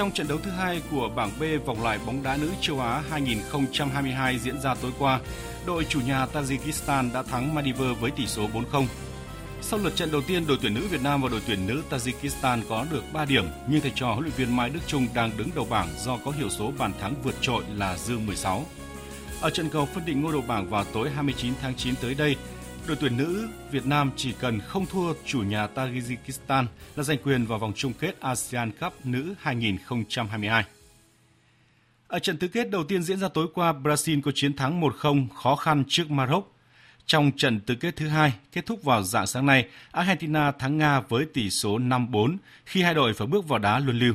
Trong 0.00 0.12
trận 0.12 0.28
đấu 0.28 0.38
thứ 0.42 0.50
hai 0.50 0.82
của 0.90 1.10
bảng 1.16 1.30
B 1.40 1.42
vòng 1.66 1.82
loại 1.82 1.98
bóng 2.06 2.22
đá 2.22 2.36
nữ 2.36 2.50
châu 2.60 2.80
Á 2.80 3.02
2022 3.10 4.38
diễn 4.38 4.60
ra 4.60 4.74
tối 4.74 4.90
qua, 4.98 5.20
đội 5.66 5.84
chủ 5.84 6.00
nhà 6.00 6.26
Tajikistan 6.26 7.12
đã 7.12 7.22
thắng 7.22 7.54
Maldives 7.54 7.98
với 8.00 8.10
tỷ 8.10 8.26
số 8.26 8.48
4-0. 8.72 8.86
Sau 9.60 9.80
lượt 9.80 9.96
trận 9.96 10.12
đầu 10.12 10.22
tiên, 10.26 10.46
đội 10.46 10.58
tuyển 10.62 10.74
nữ 10.74 10.86
Việt 10.90 11.02
Nam 11.02 11.22
và 11.22 11.28
đội 11.28 11.40
tuyển 11.46 11.66
nữ 11.66 11.82
Tajikistan 11.90 12.62
có 12.68 12.86
được 12.90 13.02
3 13.12 13.24
điểm, 13.24 13.44
nhưng 13.68 13.80
thầy 13.80 13.92
trò 13.94 14.06
huấn 14.06 14.20
luyện 14.20 14.34
viên 14.36 14.56
Mai 14.56 14.70
Đức 14.70 14.80
Trung 14.86 15.06
đang 15.14 15.30
đứng 15.36 15.50
đầu 15.54 15.66
bảng 15.70 15.88
do 15.98 16.18
có 16.24 16.30
hiệu 16.30 16.48
số 16.48 16.72
bàn 16.78 16.92
thắng 17.00 17.14
vượt 17.22 17.34
trội 17.40 17.64
là 17.74 17.96
dư 17.96 18.18
16. 18.18 18.64
Ở 19.40 19.50
trận 19.50 19.68
cầu 19.70 19.88
phân 19.94 20.04
định 20.06 20.22
ngôi 20.22 20.32
đầu 20.32 20.42
bảng 20.48 20.70
vào 20.70 20.84
tối 20.84 21.10
29 21.10 21.52
tháng 21.62 21.74
9 21.74 21.94
tới 22.02 22.14
đây, 22.14 22.36
đội 22.86 22.96
tuyển 23.00 23.16
nữ 23.16 23.48
Việt 23.70 23.86
Nam 23.86 24.10
chỉ 24.16 24.32
cần 24.40 24.60
không 24.60 24.86
thua 24.86 25.14
chủ 25.26 25.42
nhà 25.42 25.68
Tajikistan 25.74 26.64
là 26.96 27.02
giành 27.02 27.18
quyền 27.24 27.46
vào 27.46 27.58
vòng 27.58 27.72
chung 27.76 27.92
kết 27.92 28.20
ASEAN 28.20 28.70
Cup 28.70 29.06
nữ 29.06 29.34
2022. 29.40 30.64
Ở 32.08 32.18
trận 32.18 32.36
tứ 32.36 32.48
kết 32.48 32.70
đầu 32.70 32.84
tiên 32.84 33.02
diễn 33.02 33.18
ra 33.18 33.28
tối 33.28 33.46
qua, 33.54 33.72
Brazil 33.72 34.22
có 34.22 34.32
chiến 34.34 34.56
thắng 34.56 34.80
1-0 34.80 35.28
khó 35.28 35.56
khăn 35.56 35.84
trước 35.88 36.10
Maroc. 36.10 36.56
Trong 37.06 37.32
trận 37.36 37.60
tứ 37.60 37.74
kết 37.74 37.96
thứ 37.96 38.08
hai, 38.08 38.32
kết 38.52 38.66
thúc 38.66 38.82
vào 38.82 39.02
dạng 39.02 39.26
sáng 39.26 39.46
nay, 39.46 39.68
Argentina 39.92 40.52
thắng 40.52 40.78
Nga 40.78 41.00
với 41.00 41.26
tỷ 41.34 41.50
số 41.50 41.78
5-4 41.78 42.36
khi 42.66 42.82
hai 42.82 42.94
đội 42.94 43.14
phải 43.14 43.26
bước 43.26 43.48
vào 43.48 43.58
đá 43.58 43.78
luân 43.78 43.98
lưu. 43.98 44.14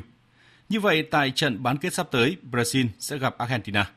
Như 0.69 0.79
vậy, 0.79 1.07
tại 1.11 1.31
trận 1.31 1.63
bán 1.63 1.77
kết 1.77 1.93
sắp 1.93 2.07
tới, 2.11 2.37
Brazil 2.51 2.87
sẽ 2.99 3.17
gặp 3.17 3.37
Argentina. 3.37 3.91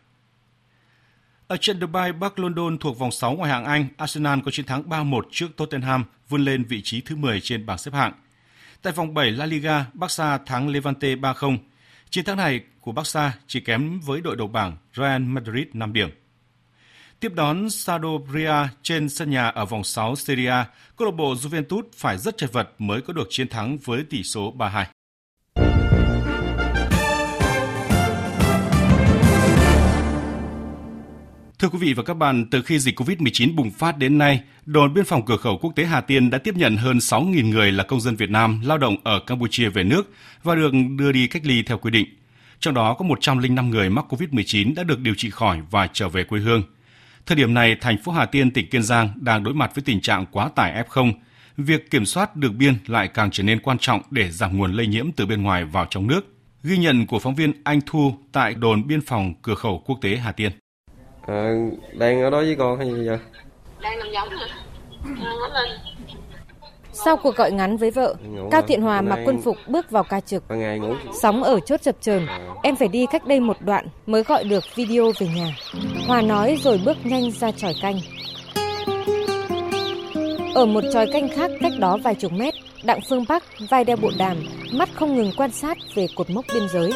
Ở 1.48 1.56
trận 1.56 1.80
Dubai 1.80 2.12
Bắc 2.12 2.38
London 2.38 2.78
thuộc 2.78 2.98
vòng 2.98 3.10
6 3.10 3.34
ngoại 3.34 3.50
hạng 3.50 3.64
Anh, 3.64 3.86
Arsenal 3.96 4.38
có 4.44 4.50
chiến 4.50 4.66
thắng 4.66 4.82
3-1 4.82 5.22
trước 5.30 5.56
Tottenham, 5.56 6.04
vươn 6.28 6.44
lên 6.44 6.64
vị 6.64 6.80
trí 6.84 7.00
thứ 7.00 7.16
10 7.16 7.40
trên 7.40 7.66
bảng 7.66 7.78
xếp 7.78 7.94
hạng. 7.94 8.12
Tại 8.82 8.92
vòng 8.92 9.14
7 9.14 9.30
La 9.30 9.46
Liga, 9.46 9.86
Barca 9.94 10.38
thắng 10.38 10.68
Levante 10.68 11.14
3-0. 11.14 11.58
Chiến 12.10 12.24
thắng 12.24 12.36
này 12.36 12.60
của 12.80 12.92
Barca 12.92 13.32
chỉ 13.46 13.60
kém 13.60 14.00
với 14.00 14.20
đội 14.20 14.36
đầu 14.36 14.46
bảng 14.48 14.76
Real 14.96 15.22
Madrid 15.22 15.66
5 15.72 15.92
điểm. 15.92 16.10
Tiếp 17.20 17.32
đón 17.34 17.70
Sampdoria 17.70 18.54
trên 18.82 19.08
sân 19.08 19.30
nhà 19.30 19.48
ở 19.48 19.64
vòng 19.64 19.84
6 19.84 20.16
Serie 20.16 20.48
A, 20.48 20.66
câu 20.96 21.06
lạc 21.06 21.14
bộ 21.16 21.34
Juventus 21.34 21.82
phải 21.96 22.18
rất 22.18 22.36
chật 22.36 22.52
vật 22.52 22.68
mới 22.78 23.00
có 23.00 23.12
được 23.12 23.26
chiến 23.30 23.48
thắng 23.48 23.78
với 23.78 24.04
tỷ 24.10 24.22
số 24.22 24.54
3-2. 24.58 24.84
Thưa 31.58 31.68
quý 31.68 31.78
vị 31.78 31.94
và 31.94 32.02
các 32.02 32.14
bạn, 32.14 32.46
từ 32.50 32.62
khi 32.62 32.78
dịch 32.78 33.00
COVID-19 33.00 33.54
bùng 33.54 33.70
phát 33.70 33.98
đến 33.98 34.18
nay, 34.18 34.40
đồn 34.66 34.94
biên 34.94 35.04
phòng 35.04 35.24
cửa 35.24 35.36
khẩu 35.36 35.58
quốc 35.58 35.72
tế 35.76 35.84
Hà 35.84 36.00
Tiên 36.00 36.30
đã 36.30 36.38
tiếp 36.38 36.56
nhận 36.56 36.76
hơn 36.76 36.98
6.000 36.98 37.48
người 37.48 37.72
là 37.72 37.84
công 37.84 38.00
dân 38.00 38.16
Việt 38.16 38.30
Nam 38.30 38.60
lao 38.64 38.78
động 38.78 38.96
ở 39.04 39.20
Campuchia 39.26 39.68
về 39.68 39.84
nước 39.84 40.12
và 40.42 40.54
được 40.54 40.70
đưa 40.98 41.12
đi 41.12 41.26
cách 41.26 41.46
ly 41.46 41.62
theo 41.62 41.78
quy 41.78 41.90
định. 41.90 42.06
Trong 42.60 42.74
đó 42.74 42.94
có 42.94 43.04
105 43.04 43.70
người 43.70 43.90
mắc 43.90 44.04
COVID-19 44.08 44.74
đã 44.74 44.82
được 44.82 45.00
điều 45.00 45.14
trị 45.14 45.30
khỏi 45.30 45.60
và 45.70 45.88
trở 45.92 46.08
về 46.08 46.24
quê 46.24 46.40
hương. 46.40 46.62
Thời 47.26 47.36
điểm 47.36 47.54
này, 47.54 47.76
thành 47.80 47.98
phố 48.02 48.12
Hà 48.12 48.26
Tiên, 48.26 48.50
tỉnh 48.50 48.70
Kiên 48.70 48.82
Giang 48.82 49.08
đang 49.20 49.44
đối 49.44 49.54
mặt 49.54 49.74
với 49.74 49.82
tình 49.82 50.00
trạng 50.00 50.26
quá 50.26 50.48
tải 50.48 50.84
F0. 50.88 51.12
Việc 51.56 51.90
kiểm 51.90 52.06
soát 52.06 52.36
đường 52.36 52.58
biên 52.58 52.74
lại 52.86 53.08
càng 53.08 53.30
trở 53.30 53.42
nên 53.42 53.60
quan 53.60 53.78
trọng 53.78 54.02
để 54.10 54.30
giảm 54.30 54.58
nguồn 54.58 54.72
lây 54.72 54.86
nhiễm 54.86 55.12
từ 55.12 55.26
bên 55.26 55.42
ngoài 55.42 55.64
vào 55.64 55.86
trong 55.90 56.06
nước. 56.06 56.20
Ghi 56.62 56.78
nhận 56.78 57.06
của 57.06 57.18
phóng 57.18 57.34
viên 57.34 57.52
Anh 57.64 57.80
Thu 57.86 58.14
tại 58.32 58.54
đồn 58.54 58.86
biên 58.86 59.00
phòng 59.00 59.34
cửa 59.42 59.54
khẩu 59.54 59.82
quốc 59.86 59.98
tế 60.00 60.16
Hà 60.16 60.32
Tiên. 60.32 60.52
À, 61.28 61.52
đang 61.92 62.22
ở 62.22 62.30
đó 62.30 62.38
với 62.38 62.56
con 62.58 62.78
hay 62.78 62.94
gì 62.94 63.08
vậy? 63.08 63.18
Đang 63.80 63.98
nằm 63.98 64.08
giống 64.12 64.28
hả? 64.28 64.46
lên. 65.54 65.78
Sau 66.92 67.16
cuộc 67.16 67.36
gọi 67.36 67.52
ngắn 67.52 67.76
với 67.76 67.90
vợ, 67.90 68.14
Cao 68.50 68.62
Thiện 68.62 68.82
Hòa 68.82 69.00
mặc 69.00 69.18
quân 69.24 69.42
phục 69.42 69.56
bước 69.68 69.90
vào 69.90 70.04
ca 70.04 70.20
trực. 70.20 70.44
Sóng 71.22 71.42
ở 71.42 71.60
chốt 71.60 71.82
chập 71.82 71.96
chờn, 72.00 72.26
em 72.62 72.76
phải 72.76 72.88
đi 72.88 73.06
cách 73.06 73.26
đây 73.26 73.40
một 73.40 73.56
đoạn 73.60 73.86
mới 74.06 74.22
gọi 74.22 74.44
được 74.44 74.64
video 74.74 75.12
về 75.18 75.26
nhà. 75.36 75.56
Hòa 76.06 76.22
nói 76.22 76.58
rồi 76.62 76.80
bước 76.84 76.96
nhanh 77.04 77.30
ra 77.30 77.52
tròi 77.52 77.74
canh. 77.82 77.96
Ở 80.54 80.66
một 80.66 80.84
tròi 80.92 81.06
canh 81.12 81.28
khác 81.28 81.50
cách 81.60 81.72
đó 81.78 81.98
vài 82.04 82.14
chục 82.14 82.32
mét, 82.32 82.54
Đặng 82.84 83.00
Phương 83.08 83.24
Bắc 83.28 83.44
vai 83.70 83.84
đeo 83.84 83.96
bộ 83.96 84.10
đàm, 84.18 84.36
mắt 84.72 84.88
không 84.94 85.16
ngừng 85.16 85.32
quan 85.36 85.50
sát 85.50 85.78
về 85.94 86.06
cột 86.16 86.30
mốc 86.30 86.44
biên 86.54 86.68
giới. 86.68 86.92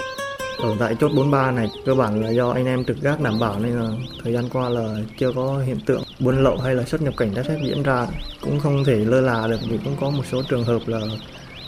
Ở 0.59 0.77
tại 0.79 0.97
chốt 1.01 1.11
43 1.17 1.51
này 1.51 1.71
cơ 1.87 1.95
bản 1.95 2.23
là 2.25 2.31
do 2.31 2.51
anh 2.51 2.67
em 2.67 2.85
trực 2.85 3.01
gác 3.01 3.21
đảm 3.21 3.41
bảo 3.41 3.61
nên 3.61 3.73
là 3.73 3.88
thời 4.25 4.33
gian 4.33 4.45
qua 4.53 4.69
là 4.69 4.97
chưa 5.19 5.33
có 5.33 5.59
hiện 5.67 5.81
tượng 5.87 6.03
buôn 6.21 6.45
lậu 6.45 6.57
hay 6.57 6.75
là 6.75 6.85
xuất 6.85 7.03
nhập 7.03 7.15
cảnh 7.17 7.33
trái 7.35 7.45
phép 7.45 7.59
diễn 7.67 7.83
ra. 7.83 8.07
Cũng 8.41 8.61
không 8.61 8.85
thể 8.85 8.95
lơ 8.95 9.21
là 9.21 9.47
được 9.47 9.61
vì 9.71 9.79
cũng 9.85 9.97
có 10.01 10.11
một 10.11 10.23
số 10.33 10.43
trường 10.49 10.65
hợp 10.65 10.81
là 10.87 11.01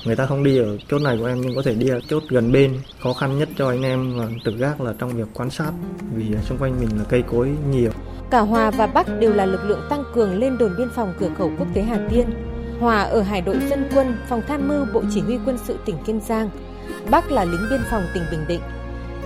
người 0.05 0.17
ta 0.17 0.27
không 0.27 0.45
đi 0.45 0.59
ở 0.59 0.77
chốt 0.91 0.99
này 0.99 1.17
của 1.21 1.27
em 1.27 1.41
nhưng 1.41 1.57
có 1.57 1.63
thể 1.63 1.75
đi 1.75 1.89
ở 1.89 2.01
chốt 2.09 2.23
gần 2.29 2.53
bên. 2.53 2.79
Khó 3.03 3.13
khăn 3.13 3.39
nhất 3.39 3.49
cho 3.59 3.69
anh 3.69 3.83
em 3.83 4.19
là 4.19 4.27
trực 4.45 4.57
gác 4.59 4.81
là 4.81 4.95
trong 4.99 5.11
việc 5.11 5.29
quan 5.35 5.51
sát 5.51 5.73
vì 6.15 6.25
xung 6.43 6.59
quanh 6.59 6.81
mình 6.81 6.89
là 6.99 7.05
cây 7.09 7.23
cối 7.23 7.51
nhiều. 7.71 7.91
Cả 8.31 8.41
Hòa 8.41 8.71
và 8.71 8.87
Bắc 8.87 9.21
đều 9.21 9.33
là 9.33 9.47
lực 9.47 9.65
lượng 9.65 9.81
tăng 9.91 10.05
cường 10.15 10.39
lên 10.39 10.59
đồn 10.59 10.75
biên 10.79 10.89
phòng 10.91 11.15
cửa 11.21 11.31
khẩu 11.39 11.53
quốc 11.59 11.69
tế 11.75 11.83
Hà 11.83 12.09
Tiên. 12.11 12.27
Hòa 12.81 13.03
ở 13.03 13.23
Hải 13.23 13.41
đội 13.41 13.57
dân 13.71 13.89
quân, 13.95 14.17
phòng 14.29 14.43
tham 14.49 14.69
mưu 14.69 14.85
Bộ 14.93 15.03
Chỉ 15.15 15.21
huy 15.21 15.39
quân 15.47 15.59
sự 15.65 15.79
tỉnh 15.85 15.97
Kiên 16.07 16.21
Giang. 16.21 16.51
Bắc 17.11 17.33
là 17.33 17.45
lính 17.45 17.67
biên 17.71 17.81
phòng 17.91 18.03
tỉnh 18.15 18.23
Bình 18.31 18.45
Định. 18.49 18.61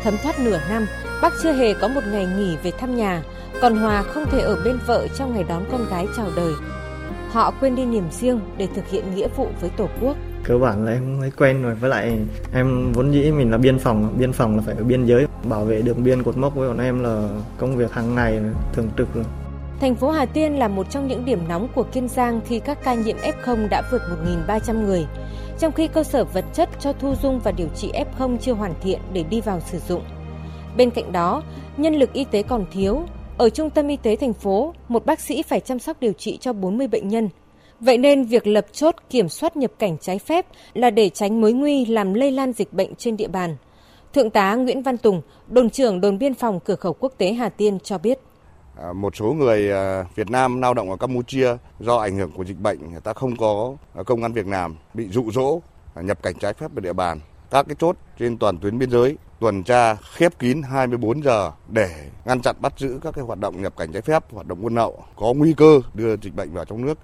Thấm 0.02 0.16
thoát 0.22 0.40
nửa 0.40 0.58
năm, 0.70 0.86
bác 1.22 1.32
chưa 1.42 1.52
hề 1.52 1.74
có 1.74 1.88
một 1.88 2.00
ngày 2.12 2.26
nghỉ 2.26 2.56
về 2.62 2.70
thăm 2.70 2.96
nhà, 2.96 3.22
còn 3.60 3.76
Hòa 3.76 4.02
không 4.02 4.24
thể 4.30 4.40
ở 4.40 4.62
bên 4.64 4.78
vợ 4.86 5.08
trong 5.08 5.34
ngày 5.34 5.44
đón 5.48 5.64
con 5.72 5.86
gái 5.90 6.06
chào 6.16 6.26
đời. 6.36 6.52
Họ 7.30 7.50
quên 7.60 7.76
đi 7.76 7.84
niềm 7.84 8.04
riêng 8.10 8.40
để 8.56 8.68
thực 8.74 8.88
hiện 8.88 9.14
nghĩa 9.14 9.28
vụ 9.36 9.48
với 9.60 9.70
Tổ 9.70 9.88
quốc. 10.00 10.16
Cơ 10.44 10.58
bản 10.58 10.84
là 10.84 10.92
em 10.92 11.18
mới 11.20 11.30
quen 11.30 11.62
rồi, 11.62 11.74
với 11.74 11.90
lại 11.90 12.18
em 12.52 12.92
vốn 12.92 13.10
dĩ 13.10 13.30
mình 13.30 13.50
là 13.50 13.58
biên 13.58 13.78
phòng, 13.78 14.14
biên 14.18 14.32
phòng 14.32 14.56
là 14.56 14.62
phải 14.66 14.74
ở 14.74 14.84
biên 14.84 15.04
giới, 15.04 15.26
bảo 15.44 15.64
vệ 15.64 15.82
đường 15.82 16.04
biên 16.04 16.22
cột 16.22 16.36
mốc 16.36 16.54
với 16.54 16.68
bọn 16.68 16.78
em 16.78 17.02
là 17.04 17.28
công 17.58 17.76
việc 17.76 17.92
hàng 17.92 18.14
ngày 18.14 18.40
thường 18.72 18.88
trực 18.98 19.14
rồi. 19.14 19.24
Thành 19.80 19.94
phố 19.94 20.10
Hà 20.10 20.26
Tiên 20.26 20.58
là 20.58 20.68
một 20.68 20.90
trong 20.90 21.08
những 21.08 21.24
điểm 21.24 21.48
nóng 21.48 21.68
của 21.74 21.82
Kiên 21.82 22.08
Giang 22.08 22.40
khi 22.46 22.60
các 22.60 22.78
ca 22.84 22.94
nhiễm 22.94 23.16
F0 23.16 23.68
đã 23.68 23.82
vượt 23.90 24.02
1.300 24.46 24.86
người 24.86 25.06
trong 25.58 25.72
khi 25.72 25.88
cơ 25.88 26.04
sở 26.04 26.24
vật 26.24 26.44
chất 26.54 26.68
cho 26.80 26.92
thu 26.92 27.14
dung 27.22 27.40
và 27.44 27.52
điều 27.52 27.68
trị 27.76 27.92
F0 27.92 28.36
chưa 28.38 28.52
hoàn 28.52 28.74
thiện 28.82 29.00
để 29.12 29.22
đi 29.30 29.40
vào 29.40 29.60
sử 29.60 29.78
dụng. 29.88 30.02
Bên 30.76 30.90
cạnh 30.90 31.12
đó, 31.12 31.42
nhân 31.76 31.94
lực 31.94 32.12
y 32.12 32.24
tế 32.24 32.42
còn 32.42 32.66
thiếu. 32.72 33.02
Ở 33.38 33.50
trung 33.50 33.70
tâm 33.70 33.88
y 33.88 33.96
tế 33.96 34.16
thành 34.16 34.32
phố, 34.32 34.74
một 34.88 35.06
bác 35.06 35.20
sĩ 35.20 35.42
phải 35.42 35.60
chăm 35.60 35.78
sóc 35.78 36.00
điều 36.00 36.12
trị 36.12 36.38
cho 36.40 36.52
40 36.52 36.88
bệnh 36.88 37.08
nhân. 37.08 37.28
Vậy 37.80 37.98
nên 37.98 38.24
việc 38.24 38.46
lập 38.46 38.66
chốt 38.72 38.94
kiểm 39.10 39.28
soát 39.28 39.56
nhập 39.56 39.70
cảnh 39.78 39.96
trái 40.00 40.18
phép 40.18 40.46
là 40.74 40.90
để 40.90 41.08
tránh 41.08 41.40
mối 41.40 41.52
nguy 41.52 41.86
làm 41.86 42.14
lây 42.14 42.30
lan 42.30 42.52
dịch 42.52 42.72
bệnh 42.72 42.94
trên 42.94 43.16
địa 43.16 43.28
bàn. 43.28 43.56
Thượng 44.14 44.30
tá 44.30 44.54
Nguyễn 44.54 44.82
Văn 44.82 44.96
Tùng, 44.96 45.22
đồn 45.48 45.70
trưởng 45.70 46.00
đồn 46.00 46.18
biên 46.18 46.34
phòng 46.34 46.60
cửa 46.60 46.74
khẩu 46.74 46.92
quốc 46.92 47.12
tế 47.18 47.32
Hà 47.32 47.48
Tiên 47.48 47.78
cho 47.84 47.98
biết. 47.98 48.18
À, 48.82 48.92
một 48.92 49.16
số 49.16 49.32
người 49.32 49.72
à, 49.72 50.04
Việt 50.14 50.30
Nam 50.30 50.60
lao 50.60 50.74
động 50.74 50.90
ở 50.90 50.96
Campuchia 50.96 51.56
do 51.80 51.96
ảnh 51.96 52.16
hưởng 52.16 52.30
của 52.32 52.44
dịch 52.44 52.60
bệnh 52.60 52.90
người 52.92 53.00
ta 53.00 53.12
không 53.12 53.36
có 53.36 53.74
à, 53.94 54.02
công 54.02 54.22
ăn 54.22 54.32
việc 54.32 54.46
làm 54.46 54.76
bị 54.94 55.08
dụ 55.08 55.30
dỗ 55.30 55.60
nhập 55.94 56.22
cảnh 56.22 56.34
trái 56.40 56.54
phép 56.54 56.70
vào 56.74 56.80
địa 56.80 56.92
bàn 56.92 57.20
các 57.50 57.66
cái 57.68 57.76
chốt 57.78 57.96
trên 58.18 58.38
toàn 58.38 58.58
tuyến 58.58 58.78
biên 58.78 58.90
giới 58.90 59.16
tuần 59.40 59.62
tra 59.62 59.94
khép 59.94 60.38
kín 60.38 60.62
24 60.62 61.22
giờ 61.22 61.52
để 61.68 62.10
ngăn 62.24 62.40
chặn 62.40 62.56
bắt 62.60 62.72
giữ 62.76 63.00
các 63.02 63.14
cái 63.14 63.24
hoạt 63.24 63.38
động 63.38 63.62
nhập 63.62 63.76
cảnh 63.76 63.92
trái 63.92 64.02
phép, 64.02 64.24
hoạt 64.32 64.46
động 64.46 64.62
buôn 64.62 64.74
lậu 64.74 65.04
có 65.16 65.32
nguy 65.36 65.52
cơ 65.52 65.80
đưa 65.94 66.16
dịch 66.16 66.34
bệnh 66.34 66.52
vào 66.52 66.64
trong 66.64 66.86
nước. 66.86 66.98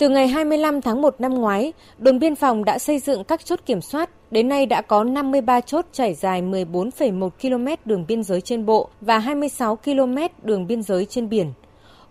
Từ 0.00 0.08
ngày 0.08 0.28
25 0.28 0.80
tháng 0.80 1.02
1 1.02 1.14
năm 1.18 1.34
ngoái, 1.34 1.72
đồn 1.98 2.18
biên 2.18 2.36
phòng 2.36 2.64
đã 2.64 2.78
xây 2.78 2.98
dựng 2.98 3.24
các 3.24 3.44
chốt 3.44 3.60
kiểm 3.66 3.80
soát. 3.80 4.10
Đến 4.30 4.48
nay 4.48 4.66
đã 4.66 4.82
có 4.82 5.04
53 5.04 5.60
chốt 5.60 5.86
trải 5.92 6.14
dài 6.14 6.42
14,1 6.42 7.28
km 7.30 7.66
đường 7.84 8.04
biên 8.08 8.22
giới 8.22 8.40
trên 8.40 8.66
bộ 8.66 8.88
và 9.00 9.18
26 9.18 9.76
km 9.76 10.16
đường 10.42 10.66
biên 10.66 10.82
giới 10.82 11.06
trên 11.06 11.28
biển. 11.28 11.52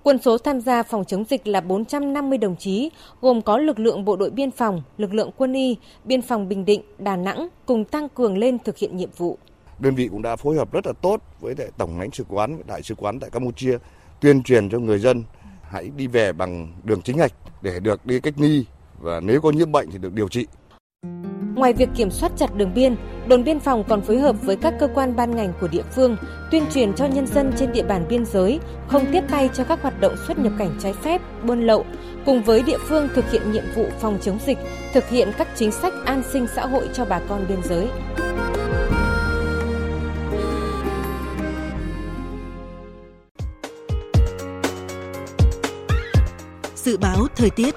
Quân 0.03 0.17
số 0.21 0.37
tham 0.37 0.61
gia 0.61 0.83
phòng 0.83 1.05
chống 1.05 1.23
dịch 1.29 1.47
là 1.47 1.61
450 1.61 2.37
đồng 2.37 2.55
chí, 2.55 2.89
gồm 3.21 3.41
có 3.41 3.57
lực 3.57 3.79
lượng 3.79 4.05
bộ 4.05 4.15
đội 4.15 4.29
biên 4.29 4.51
phòng, 4.51 4.81
lực 4.97 5.13
lượng 5.13 5.31
quân 5.37 5.53
y, 5.53 5.77
biên 6.03 6.21
phòng 6.21 6.49
Bình 6.49 6.65
Định, 6.65 6.81
Đà 6.97 7.15
Nẵng 7.15 7.47
cùng 7.65 7.85
tăng 7.85 8.09
cường 8.09 8.37
lên 8.37 8.57
thực 8.59 8.77
hiện 8.77 8.97
nhiệm 8.97 9.09
vụ. 9.17 9.37
Đơn 9.79 9.95
vị 9.95 10.07
cũng 10.11 10.21
đã 10.21 10.35
phối 10.35 10.55
hợp 10.55 10.71
rất 10.71 10.87
là 10.87 10.93
tốt 11.01 11.21
với 11.39 11.55
Tổng 11.77 11.99
lãnh 11.99 12.11
sự 12.11 12.23
quán, 12.29 12.61
Đại 12.67 12.83
sứ 12.83 12.95
quán 12.95 13.19
tại 13.19 13.29
Campuchia, 13.29 13.77
tuyên 14.21 14.43
truyền 14.43 14.69
cho 14.69 14.79
người 14.79 14.99
dân 14.99 15.23
hãy 15.61 15.89
đi 15.97 16.07
về 16.07 16.33
bằng 16.33 16.73
đường 16.83 17.01
chính 17.01 17.17
ngạch 17.17 17.33
để 17.61 17.79
được 17.79 18.05
đi 18.05 18.19
cách 18.19 18.33
ly 18.37 18.65
và 18.99 19.19
nếu 19.19 19.41
có 19.41 19.51
nhiễm 19.51 19.71
bệnh 19.71 19.91
thì 19.91 19.97
được 19.97 20.13
điều 20.13 20.27
trị. 20.27 20.45
Ngoài 21.55 21.73
việc 21.73 21.89
kiểm 21.95 22.11
soát 22.11 22.31
chặt 22.37 22.55
đường 22.55 22.73
biên, 22.73 22.95
đồn 23.27 23.43
biên 23.43 23.59
phòng 23.59 23.83
còn 23.89 24.01
phối 24.01 24.19
hợp 24.19 24.35
với 24.41 24.55
các 24.55 24.73
cơ 24.79 24.87
quan 24.95 25.15
ban 25.15 25.35
ngành 25.35 25.53
của 25.61 25.67
địa 25.67 25.83
phương 25.95 26.17
tuyên 26.51 26.63
truyền 26.73 26.93
cho 26.93 27.05
nhân 27.05 27.27
dân 27.27 27.53
trên 27.57 27.71
địa 27.71 27.83
bàn 27.83 28.05
biên 28.09 28.25
giới 28.25 28.59
không 28.87 29.05
tiếp 29.11 29.23
tay 29.29 29.49
cho 29.53 29.63
các 29.63 29.81
hoạt 29.81 30.01
động 30.01 30.15
xuất 30.27 30.39
nhập 30.39 30.53
cảnh 30.57 30.77
trái 30.79 30.93
phép, 30.93 31.21
buôn 31.43 31.61
lậu, 31.61 31.85
cùng 32.25 32.43
với 32.43 32.63
địa 32.63 32.77
phương 32.87 33.09
thực 33.15 33.31
hiện 33.31 33.51
nhiệm 33.51 33.63
vụ 33.75 33.85
phòng 33.99 34.17
chống 34.21 34.37
dịch, 34.45 34.57
thực 34.93 35.09
hiện 35.09 35.31
các 35.37 35.47
chính 35.55 35.71
sách 35.71 35.93
an 36.05 36.23
sinh 36.31 36.47
xã 36.55 36.65
hội 36.65 36.89
cho 36.93 37.05
bà 37.05 37.21
con 37.29 37.45
biên 37.49 37.59
giới. 37.63 37.87
Dự 46.83 46.97
báo 46.97 47.27
thời 47.35 47.49
tiết 47.49 47.75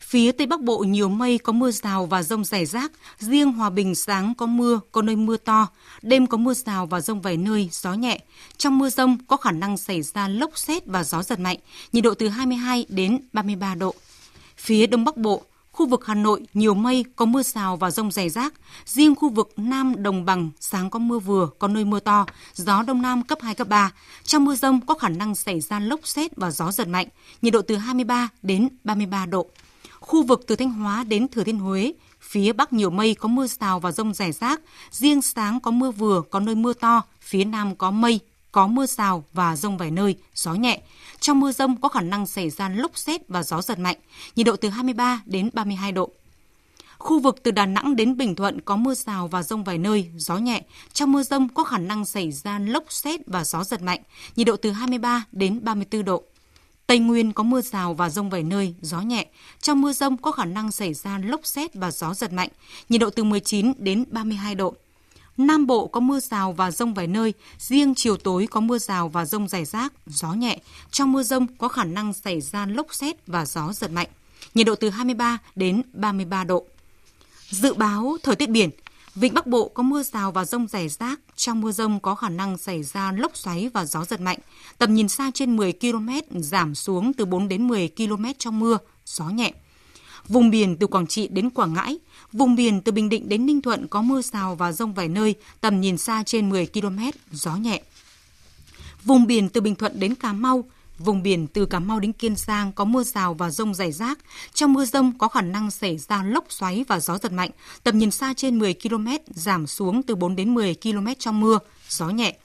Phía 0.00 0.32
Tây 0.32 0.46
Bắc 0.46 0.60
Bộ 0.60 0.78
nhiều 0.78 1.08
mây 1.08 1.38
có 1.38 1.52
mưa 1.52 1.70
rào 1.70 2.06
và 2.06 2.22
rông 2.22 2.44
rải 2.44 2.66
rác, 2.66 2.92
riêng 3.18 3.52
Hòa 3.52 3.70
Bình 3.70 3.94
sáng 3.94 4.34
có 4.34 4.46
mưa, 4.46 4.80
có 4.92 5.02
nơi 5.02 5.16
mưa 5.16 5.36
to, 5.36 5.68
đêm 6.02 6.26
có 6.26 6.36
mưa 6.36 6.54
rào 6.54 6.86
và 6.86 7.00
rông 7.00 7.20
vài 7.20 7.36
nơi, 7.36 7.68
gió 7.72 7.94
nhẹ. 7.94 8.18
Trong 8.56 8.78
mưa 8.78 8.90
rông 8.90 9.18
có 9.26 9.36
khả 9.36 9.50
năng 9.52 9.76
xảy 9.76 10.02
ra 10.02 10.28
lốc 10.28 10.58
xét 10.58 10.86
và 10.86 11.04
gió 11.04 11.22
giật 11.22 11.40
mạnh, 11.40 11.58
nhiệt 11.92 12.04
độ 12.04 12.14
từ 12.14 12.28
22 12.28 12.86
đến 12.88 13.18
33 13.32 13.74
độ. 13.74 13.94
Phía 14.56 14.86
Đông 14.86 15.04
Bắc 15.04 15.16
Bộ, 15.16 15.42
khu 15.72 15.86
vực 15.86 16.06
Hà 16.06 16.14
Nội 16.14 16.46
nhiều 16.54 16.74
mây, 16.74 17.04
có 17.16 17.24
mưa 17.24 17.42
rào 17.42 17.76
và 17.76 17.90
rông 17.90 18.10
rải 18.10 18.28
rác. 18.28 18.54
Riêng 18.84 19.14
khu 19.14 19.28
vực 19.28 19.52
Nam 19.56 20.02
Đồng 20.02 20.24
Bằng 20.24 20.50
sáng 20.60 20.90
có 20.90 20.98
mưa 20.98 21.18
vừa, 21.18 21.48
có 21.58 21.68
nơi 21.68 21.84
mưa 21.84 22.00
to, 22.00 22.26
gió 22.54 22.82
Đông 22.82 23.02
Nam 23.02 23.22
cấp 23.22 23.38
2, 23.42 23.54
cấp 23.54 23.68
3. 23.68 23.92
Trong 24.24 24.44
mưa 24.44 24.54
rông 24.54 24.80
có 24.86 24.94
khả 24.94 25.08
năng 25.08 25.34
xảy 25.34 25.60
ra 25.60 25.80
lốc 25.80 26.06
xét 26.06 26.36
và 26.36 26.50
gió 26.50 26.72
giật 26.72 26.88
mạnh, 26.88 27.08
nhiệt 27.42 27.52
độ 27.52 27.62
từ 27.62 27.76
23 27.76 28.28
đến 28.42 28.68
33 28.84 29.26
độ. 29.26 29.46
Khu 30.00 30.22
vực 30.22 30.44
từ 30.46 30.56
Thanh 30.56 30.70
Hóa 30.70 31.04
đến 31.04 31.28
Thừa 31.28 31.44
Thiên 31.44 31.58
Huế, 31.58 31.92
phía 32.20 32.52
Bắc 32.52 32.72
nhiều 32.72 32.90
mây 32.90 33.14
có 33.14 33.28
mưa 33.28 33.46
rào 33.46 33.80
và 33.80 33.92
rông 33.92 34.14
rải 34.14 34.32
rác, 34.32 34.60
riêng 34.90 35.22
sáng 35.22 35.60
có 35.60 35.70
mưa 35.70 35.90
vừa, 35.90 36.22
có 36.30 36.40
nơi 36.40 36.54
mưa 36.54 36.72
to, 36.72 37.02
phía 37.20 37.44
Nam 37.44 37.76
có 37.76 37.90
mây, 37.90 38.20
có 38.52 38.66
mưa 38.66 38.86
rào 38.86 39.24
và 39.32 39.56
rông 39.56 39.76
vài 39.76 39.90
nơi, 39.90 40.16
gió 40.34 40.54
nhẹ. 40.54 40.80
Trong 41.20 41.40
mưa 41.40 41.52
rông 41.52 41.80
có 41.80 41.88
khả 41.88 42.00
năng 42.00 42.26
xảy 42.26 42.50
ra 42.50 42.68
lốc 42.68 42.98
xét 42.98 43.28
và 43.28 43.42
gió 43.42 43.62
giật 43.62 43.78
mạnh, 43.78 43.96
nhiệt 44.36 44.46
độ 44.46 44.56
từ 44.56 44.68
23 44.68 45.22
đến 45.26 45.50
32 45.52 45.92
độ. 45.92 46.10
Khu 46.98 47.18
vực 47.18 47.42
từ 47.42 47.50
Đà 47.50 47.66
Nẵng 47.66 47.96
đến 47.96 48.16
Bình 48.16 48.34
Thuận 48.34 48.60
có 48.60 48.76
mưa 48.76 48.94
rào 48.94 49.28
và 49.28 49.42
rông 49.42 49.64
vài 49.64 49.78
nơi, 49.78 50.10
gió 50.16 50.36
nhẹ. 50.38 50.62
Trong 50.92 51.12
mưa 51.12 51.22
rông 51.22 51.48
có 51.48 51.64
khả 51.64 51.78
năng 51.78 52.04
xảy 52.04 52.32
ra 52.32 52.58
lốc 52.58 52.84
xét 52.88 53.20
và 53.26 53.44
gió 53.44 53.64
giật 53.64 53.82
mạnh, 53.82 54.00
nhiệt 54.36 54.46
độ 54.46 54.56
từ 54.56 54.70
23 54.70 55.24
đến 55.32 55.64
34 55.64 56.04
độ. 56.04 56.22
Tây 56.86 56.98
Nguyên 56.98 57.32
có 57.32 57.42
mưa 57.42 57.60
rào 57.60 57.94
và 57.94 58.10
rông 58.10 58.30
vài 58.30 58.42
nơi, 58.42 58.74
gió 58.80 59.00
nhẹ. 59.00 59.26
Trong 59.60 59.80
mưa 59.80 59.92
rông 59.92 60.16
có 60.16 60.32
khả 60.32 60.44
năng 60.44 60.72
xảy 60.72 60.94
ra 60.94 61.18
lốc 61.18 61.46
xét 61.46 61.74
và 61.74 61.90
gió 61.90 62.14
giật 62.14 62.32
mạnh, 62.32 62.48
nhiệt 62.88 63.00
độ 63.00 63.10
từ 63.10 63.24
19 63.24 63.72
đến 63.78 64.04
32 64.10 64.54
độ. 64.54 64.74
Nam 65.36 65.66
Bộ 65.66 65.86
có 65.86 66.00
mưa 66.00 66.20
rào 66.20 66.52
và 66.52 66.70
rông 66.70 66.94
vài 66.94 67.06
nơi, 67.06 67.34
riêng 67.58 67.94
chiều 67.94 68.16
tối 68.16 68.46
có 68.50 68.60
mưa 68.60 68.78
rào 68.78 69.08
và 69.08 69.24
rông 69.24 69.48
rải 69.48 69.64
rác, 69.64 69.92
gió 70.06 70.32
nhẹ. 70.32 70.60
Trong 70.90 71.12
mưa 71.12 71.22
rông 71.22 71.46
có 71.58 71.68
khả 71.68 71.84
năng 71.84 72.12
xảy 72.12 72.40
ra 72.40 72.66
lốc 72.66 72.94
xét 72.94 73.26
và 73.26 73.46
gió 73.46 73.72
giật 73.72 73.90
mạnh, 73.90 74.08
nhiệt 74.54 74.66
độ 74.66 74.74
từ 74.74 74.90
23 74.90 75.38
đến 75.54 75.82
33 75.92 76.44
độ. 76.44 76.66
Dự 77.50 77.74
báo 77.74 78.16
thời 78.22 78.36
tiết 78.36 78.50
biển, 78.50 78.70
Vịnh 79.14 79.34
Bắc 79.34 79.46
Bộ 79.46 79.68
có 79.68 79.82
mưa 79.82 80.02
rào 80.02 80.32
và 80.32 80.44
rông 80.44 80.68
rải 80.68 80.88
rác, 80.88 81.20
trong 81.36 81.60
mưa 81.60 81.72
rông 81.72 82.00
có 82.00 82.14
khả 82.14 82.28
năng 82.28 82.58
xảy 82.58 82.82
ra 82.82 83.12
lốc 83.12 83.36
xoáy 83.36 83.70
và 83.74 83.84
gió 83.84 84.04
giật 84.04 84.20
mạnh. 84.20 84.38
Tầm 84.78 84.94
nhìn 84.94 85.08
xa 85.08 85.30
trên 85.34 85.56
10 85.56 85.72
km 85.72 86.08
giảm 86.40 86.74
xuống 86.74 87.12
từ 87.12 87.24
4 87.24 87.48
đến 87.48 87.68
10 87.68 87.90
km 87.96 88.24
trong 88.38 88.58
mưa, 88.58 88.78
gió 89.04 89.24
nhẹ. 89.24 89.52
Vùng 90.28 90.50
biển 90.50 90.76
từ 90.76 90.86
Quảng 90.86 91.06
Trị 91.06 91.28
đến 91.28 91.50
Quảng 91.50 91.72
Ngãi, 91.72 91.98
vùng 92.32 92.56
biển 92.56 92.80
từ 92.80 92.92
Bình 92.92 93.08
Định 93.08 93.28
đến 93.28 93.46
Ninh 93.46 93.62
Thuận 93.62 93.88
có 93.88 94.02
mưa 94.02 94.22
rào 94.22 94.54
và 94.54 94.72
rông 94.72 94.94
vài 94.94 95.08
nơi, 95.08 95.34
tầm 95.60 95.80
nhìn 95.80 95.98
xa 95.98 96.22
trên 96.26 96.50
10 96.50 96.66
km, 96.66 96.98
gió 97.32 97.56
nhẹ. 97.56 97.82
Vùng 99.04 99.26
biển 99.26 99.48
từ 99.48 99.60
Bình 99.60 99.74
Thuận 99.74 100.00
đến 100.00 100.14
Cà 100.14 100.32
Mau, 100.32 100.64
Vùng 100.98 101.22
biển 101.22 101.46
từ 101.46 101.66
Cà 101.66 101.78
Mau 101.78 102.00
đến 102.00 102.12
Kiên 102.12 102.36
Giang 102.36 102.72
có 102.72 102.84
mưa 102.84 103.02
rào 103.02 103.34
và 103.34 103.50
rông 103.50 103.74
rải 103.74 103.92
rác. 103.92 104.18
Trong 104.54 104.72
mưa 104.72 104.84
rông 104.84 105.18
có 105.18 105.28
khả 105.28 105.40
năng 105.40 105.70
xảy 105.70 105.98
ra 105.98 106.22
lốc 106.22 106.44
xoáy 106.48 106.84
và 106.88 107.00
gió 107.00 107.18
giật 107.18 107.32
mạnh. 107.32 107.50
Tầm 107.82 107.98
nhìn 107.98 108.10
xa 108.10 108.34
trên 108.36 108.58
10 108.58 108.74
km, 108.74 109.08
giảm 109.28 109.66
xuống 109.66 110.02
từ 110.02 110.14
4 110.14 110.36
đến 110.36 110.54
10 110.54 110.74
km 110.82 111.06
trong 111.18 111.40
mưa, 111.40 111.58
gió 111.88 112.08
nhẹ. 112.08 112.36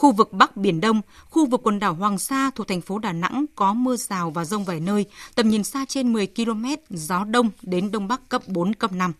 Khu 0.00 0.12
vực 0.12 0.32
Bắc 0.32 0.56
Biển 0.56 0.80
Đông, 0.80 1.00
khu 1.30 1.46
vực 1.46 1.60
quần 1.64 1.78
đảo 1.78 1.94
Hoàng 1.94 2.18
Sa 2.18 2.50
thuộc 2.54 2.68
thành 2.68 2.80
phố 2.80 2.98
Đà 2.98 3.12
Nẵng 3.12 3.44
có 3.54 3.74
mưa 3.74 3.96
rào 3.96 4.30
và 4.30 4.44
rông 4.44 4.64
vài 4.64 4.80
nơi, 4.80 5.06
tầm 5.34 5.48
nhìn 5.48 5.64
xa 5.64 5.84
trên 5.88 6.12
10 6.12 6.26
km, 6.26 6.64
gió 6.90 7.24
đông 7.24 7.50
đến 7.62 7.90
đông 7.90 8.08
bắc 8.08 8.28
cấp 8.28 8.42
4, 8.46 8.74
cấp 8.74 8.92
5 8.92 9.12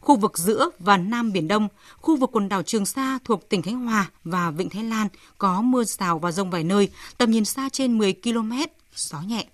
khu 0.00 0.16
vực 0.16 0.38
giữa 0.38 0.70
và 0.78 0.96
Nam 0.96 1.32
Biển 1.32 1.48
Đông, 1.48 1.68
khu 1.96 2.16
vực 2.16 2.30
quần 2.32 2.48
đảo 2.48 2.62
Trường 2.62 2.86
Sa 2.86 3.18
thuộc 3.24 3.48
tỉnh 3.48 3.62
Khánh 3.62 3.86
Hòa 3.86 4.06
và 4.24 4.50
Vịnh 4.50 4.70
Thái 4.70 4.84
Lan 4.84 5.08
có 5.38 5.62
mưa 5.62 5.84
rào 5.84 6.18
và 6.18 6.32
rông 6.32 6.50
vài 6.50 6.64
nơi, 6.64 6.88
tầm 7.18 7.30
nhìn 7.30 7.44
xa 7.44 7.68
trên 7.72 7.98
10 7.98 8.12
km, 8.12 8.52
gió 8.94 9.20
nhẹ. 9.20 9.46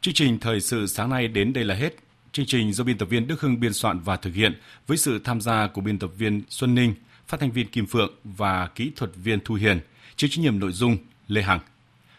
Chương 0.00 0.14
trình 0.14 0.38
thời 0.40 0.60
sự 0.60 0.86
sáng 0.86 1.10
nay 1.10 1.28
đến 1.28 1.52
đây 1.52 1.64
là 1.64 1.74
hết. 1.74 1.96
Chương 2.32 2.46
trình 2.46 2.72
do 2.72 2.84
biên 2.84 2.98
tập 2.98 3.06
viên 3.06 3.26
Đức 3.26 3.40
Hưng 3.40 3.60
biên 3.60 3.72
soạn 3.72 4.00
và 4.00 4.16
thực 4.16 4.34
hiện 4.34 4.60
với 4.86 4.96
sự 4.96 5.18
tham 5.24 5.40
gia 5.40 5.66
của 5.74 5.80
biên 5.80 5.98
tập 5.98 6.10
viên 6.18 6.42
Xuân 6.48 6.74
Ninh, 6.74 6.94
phát 7.32 7.40
thanh 7.40 7.50
viên 7.50 7.66
Kim 7.66 7.86
Phượng 7.86 8.14
và 8.24 8.66
kỹ 8.66 8.92
thuật 8.96 9.10
viên 9.16 9.38
Thu 9.44 9.54
Hiền, 9.54 9.80
chịu 10.16 10.30
trách 10.32 10.42
nhiệm 10.42 10.58
nội 10.58 10.72
dung 10.72 10.96
Lê 11.28 11.42
Hằng. 11.42 11.60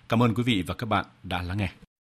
Cảm 0.10 0.24
ơn 0.24 0.34
quý 0.34 0.44
vị 0.44 0.64
và 0.68 0.74
các 0.74 0.86
bạn 0.86 1.06
đã 1.24 1.42
lắng 1.42 1.58
nghe. 1.58 1.84